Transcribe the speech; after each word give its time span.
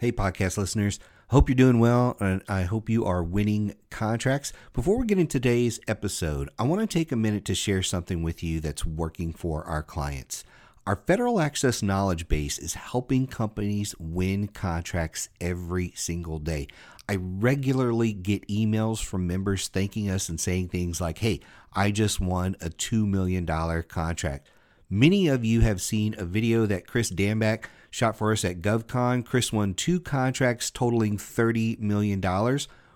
Hey, 0.00 0.12
podcast 0.12 0.56
listeners. 0.56 0.98
Hope 1.28 1.50
you're 1.50 1.54
doing 1.54 1.78
well, 1.78 2.16
and 2.20 2.42
I 2.48 2.62
hope 2.62 2.88
you 2.88 3.04
are 3.04 3.22
winning 3.22 3.74
contracts. 3.90 4.50
Before 4.72 4.98
we 4.98 5.06
get 5.06 5.18
into 5.18 5.32
today's 5.32 5.78
episode, 5.86 6.48
I 6.58 6.62
want 6.62 6.80
to 6.80 6.86
take 6.86 7.12
a 7.12 7.16
minute 7.16 7.44
to 7.44 7.54
share 7.54 7.82
something 7.82 8.22
with 8.22 8.42
you 8.42 8.60
that's 8.60 8.86
working 8.86 9.34
for 9.34 9.62
our 9.64 9.82
clients. 9.82 10.42
Our 10.86 11.02
federal 11.06 11.38
access 11.38 11.82
knowledge 11.82 12.28
base 12.28 12.58
is 12.58 12.72
helping 12.72 13.26
companies 13.26 13.94
win 13.98 14.48
contracts 14.48 15.28
every 15.38 15.92
single 15.96 16.38
day. 16.38 16.68
I 17.06 17.18
regularly 17.20 18.14
get 18.14 18.48
emails 18.48 19.04
from 19.04 19.26
members 19.26 19.68
thanking 19.68 20.08
us 20.08 20.30
and 20.30 20.40
saying 20.40 20.68
things 20.68 21.02
like, 21.02 21.18
Hey, 21.18 21.40
I 21.74 21.90
just 21.90 22.20
won 22.20 22.56
a 22.62 22.70
$2 22.70 23.06
million 23.06 23.44
contract. 23.82 24.48
Many 24.88 25.28
of 25.28 25.44
you 25.44 25.60
have 25.60 25.82
seen 25.82 26.14
a 26.16 26.24
video 26.24 26.64
that 26.64 26.86
Chris 26.86 27.10
Damback 27.10 27.66
shot 27.90 28.16
for 28.16 28.32
us 28.32 28.44
at 28.44 28.60
GovCon. 28.60 29.24
Chris 29.24 29.52
won 29.52 29.74
two 29.74 30.00
contracts 30.00 30.70
totaling 30.70 31.18
$30 31.18 31.78
million. 31.80 32.20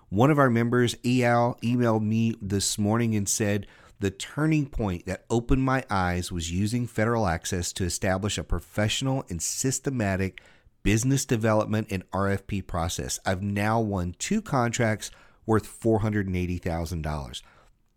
One 0.09 0.31
of 0.31 0.39
our 0.39 0.49
members, 0.49 0.95
EAL, 1.05 1.57
emailed 1.61 2.03
me 2.03 2.35
this 2.41 2.77
morning 2.77 3.15
and 3.15 3.27
said, 3.27 3.67
the 3.99 4.11
turning 4.11 4.67
point 4.67 5.05
that 5.05 5.25
opened 5.29 5.63
my 5.63 5.83
eyes 5.89 6.31
was 6.31 6.51
using 6.51 6.85
federal 6.85 7.27
access 7.27 7.71
to 7.73 7.85
establish 7.85 8.37
a 8.37 8.43
professional 8.43 9.23
and 9.29 9.41
systematic 9.41 10.41
business 10.83 11.25
development 11.25 11.87
and 11.89 12.09
RFP 12.11 12.67
process. 12.67 13.19
I've 13.25 13.41
now 13.41 13.79
won 13.79 14.15
two 14.19 14.41
contracts 14.41 15.11
worth 15.45 15.65
$480,000. 15.81 17.41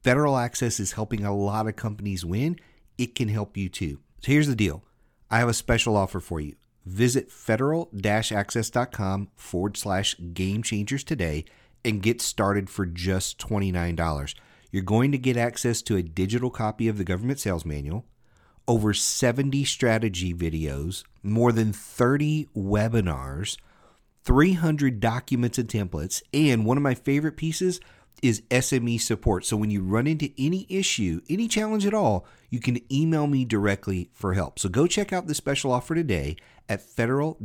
Federal 0.02 0.37
access 0.37 0.79
is 0.80 0.93
helping 0.93 1.24
a 1.24 1.37
lot 1.37 1.66
of 1.66 1.77
companies 1.77 2.24
win. 2.24 2.59
It 2.96 3.15
can 3.15 3.29
help 3.29 3.57
you 3.57 3.69
too. 3.69 3.99
So 4.21 4.33
here's 4.33 4.46
the 4.46 4.55
deal 4.55 4.83
I 5.30 5.38
have 5.41 5.49
a 5.49 5.55
special 5.55 5.96
offer 5.96 6.21
for 6.21 6.41
you. 6.41 6.55
Visit 6.88 7.30
federal 7.30 7.91
access.com 8.02 9.29
forward 9.37 9.77
slash 9.77 10.16
game 10.33 10.62
changers 10.62 11.05
today 11.05 11.45
and 11.84 12.02
get 12.02 12.23
started 12.23 12.70
for 12.70 12.87
just 12.87 13.38
$29. 13.38 14.35
You're 14.73 14.82
going 14.82 15.13
to 15.13 15.18
get 15.18 15.37
access 15.37 15.82
to 15.82 15.96
a 15.96 16.02
digital 16.02 16.48
copy 16.48 16.88
of 16.88 16.96
the 16.96 17.04
government 17.04 17.40
sales 17.40 17.66
manual, 17.66 18.07
over 18.66 18.95
70 18.95 19.65
strategy 19.65 20.32
videos, 20.32 21.04
more 21.23 21.52
than 21.52 21.74
30 21.74 22.48
webinars, 22.57 23.59
300 24.24 24.98
documents 24.98 25.59
and 25.59 25.68
templates, 25.68 26.23
and 26.32 26.65
one 26.65 26.79
of 26.79 26.82
my 26.82 26.95
favorite 26.95 27.37
pieces 27.37 27.80
is 28.23 28.43
SME 28.51 29.01
support. 29.01 29.45
So 29.45 29.57
when 29.57 29.71
you 29.71 29.83
run 29.83 30.07
into 30.07 30.30
any 30.38 30.66
issue, 30.69 31.21
any 31.29 31.49
challenge 31.49 31.87
at 31.87 31.95
all, 31.95 32.27
you 32.51 32.60
can 32.60 32.80
email 32.93 33.27
me 33.27 33.45
directly 33.45 34.10
for 34.13 34.35
help. 34.35 34.59
So 34.59 34.69
go 34.69 34.87
check 34.87 35.13
out 35.13 35.27
the 35.27 35.35
special 35.35 35.73
offer 35.73 35.95
today 35.95 36.37
at 36.69 36.80
federal 36.80 37.38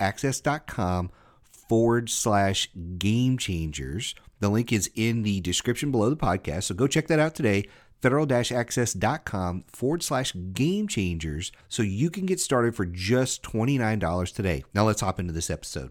access.com 0.00 1.10
forward 1.68 2.10
slash 2.10 2.68
game 2.98 3.38
changers. 3.38 4.14
The 4.40 4.48
link 4.48 4.72
is 4.72 4.90
in 4.94 5.22
the 5.22 5.40
description 5.40 5.90
below 5.90 6.10
the 6.10 6.16
podcast. 6.16 6.64
So 6.64 6.74
go 6.74 6.86
check 6.86 7.08
that 7.08 7.18
out 7.18 7.34
today. 7.34 7.68
Federal 8.00 8.32
access.com 8.32 9.64
forward 9.66 10.02
slash 10.04 10.32
game 10.52 10.86
changers 10.86 11.50
so 11.68 11.82
you 11.82 12.10
can 12.10 12.26
get 12.26 12.38
started 12.38 12.76
for 12.76 12.86
just 12.86 13.42
$29 13.42 14.34
today. 14.34 14.64
Now 14.72 14.84
let's 14.84 15.00
hop 15.00 15.18
into 15.18 15.32
this 15.32 15.50
episode. 15.50 15.90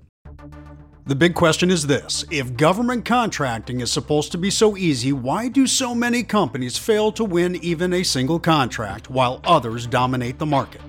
The 1.08 1.16
big 1.16 1.36
question 1.36 1.72
is 1.72 1.88
this 1.88 2.26
if 2.30 2.58
government 2.58 3.06
contracting 3.06 3.80
is 3.80 3.90
supposed 3.90 4.34
to 4.34 4.38
be 4.38 4.50
so 4.50 4.76
easy, 4.76 5.14
why 5.14 5.48
do 5.48 5.66
so 5.66 5.96
many 5.96 6.22
companies 6.22 6.78
fail 6.78 7.14
to 7.14 7.24
win 7.24 7.56
even 7.64 7.94
a 7.94 8.04
single 8.04 8.40
contract 8.40 9.10
while 9.10 9.40
others 9.46 9.88
dominate 9.88 10.38
the 10.38 10.46
market? 10.46 10.82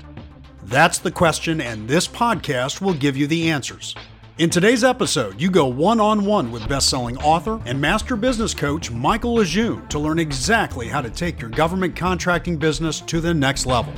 That's 0.64 0.98
the 0.98 1.12
question, 1.12 1.60
and 1.60 1.86
this 1.86 2.08
podcast 2.08 2.80
will 2.80 2.94
give 2.94 3.16
you 3.16 3.28
the 3.28 3.48
answers. 3.48 3.94
In 4.38 4.50
today's 4.50 4.82
episode, 4.82 5.40
you 5.40 5.52
go 5.52 5.66
one 5.68 6.00
on 6.00 6.24
one 6.24 6.50
with 6.50 6.68
best 6.68 6.90
selling 6.90 7.16
author 7.18 7.62
and 7.64 7.80
master 7.80 8.16
business 8.16 8.54
coach 8.54 8.90
Michael 8.90 9.34
Lejeune 9.34 9.86
to 9.86 10.00
learn 10.00 10.18
exactly 10.18 10.88
how 10.88 11.00
to 11.00 11.10
take 11.10 11.40
your 11.40 11.50
government 11.50 11.94
contracting 11.94 12.56
business 12.56 13.00
to 13.02 13.20
the 13.20 13.32
next 13.32 13.66
level. 13.66 13.94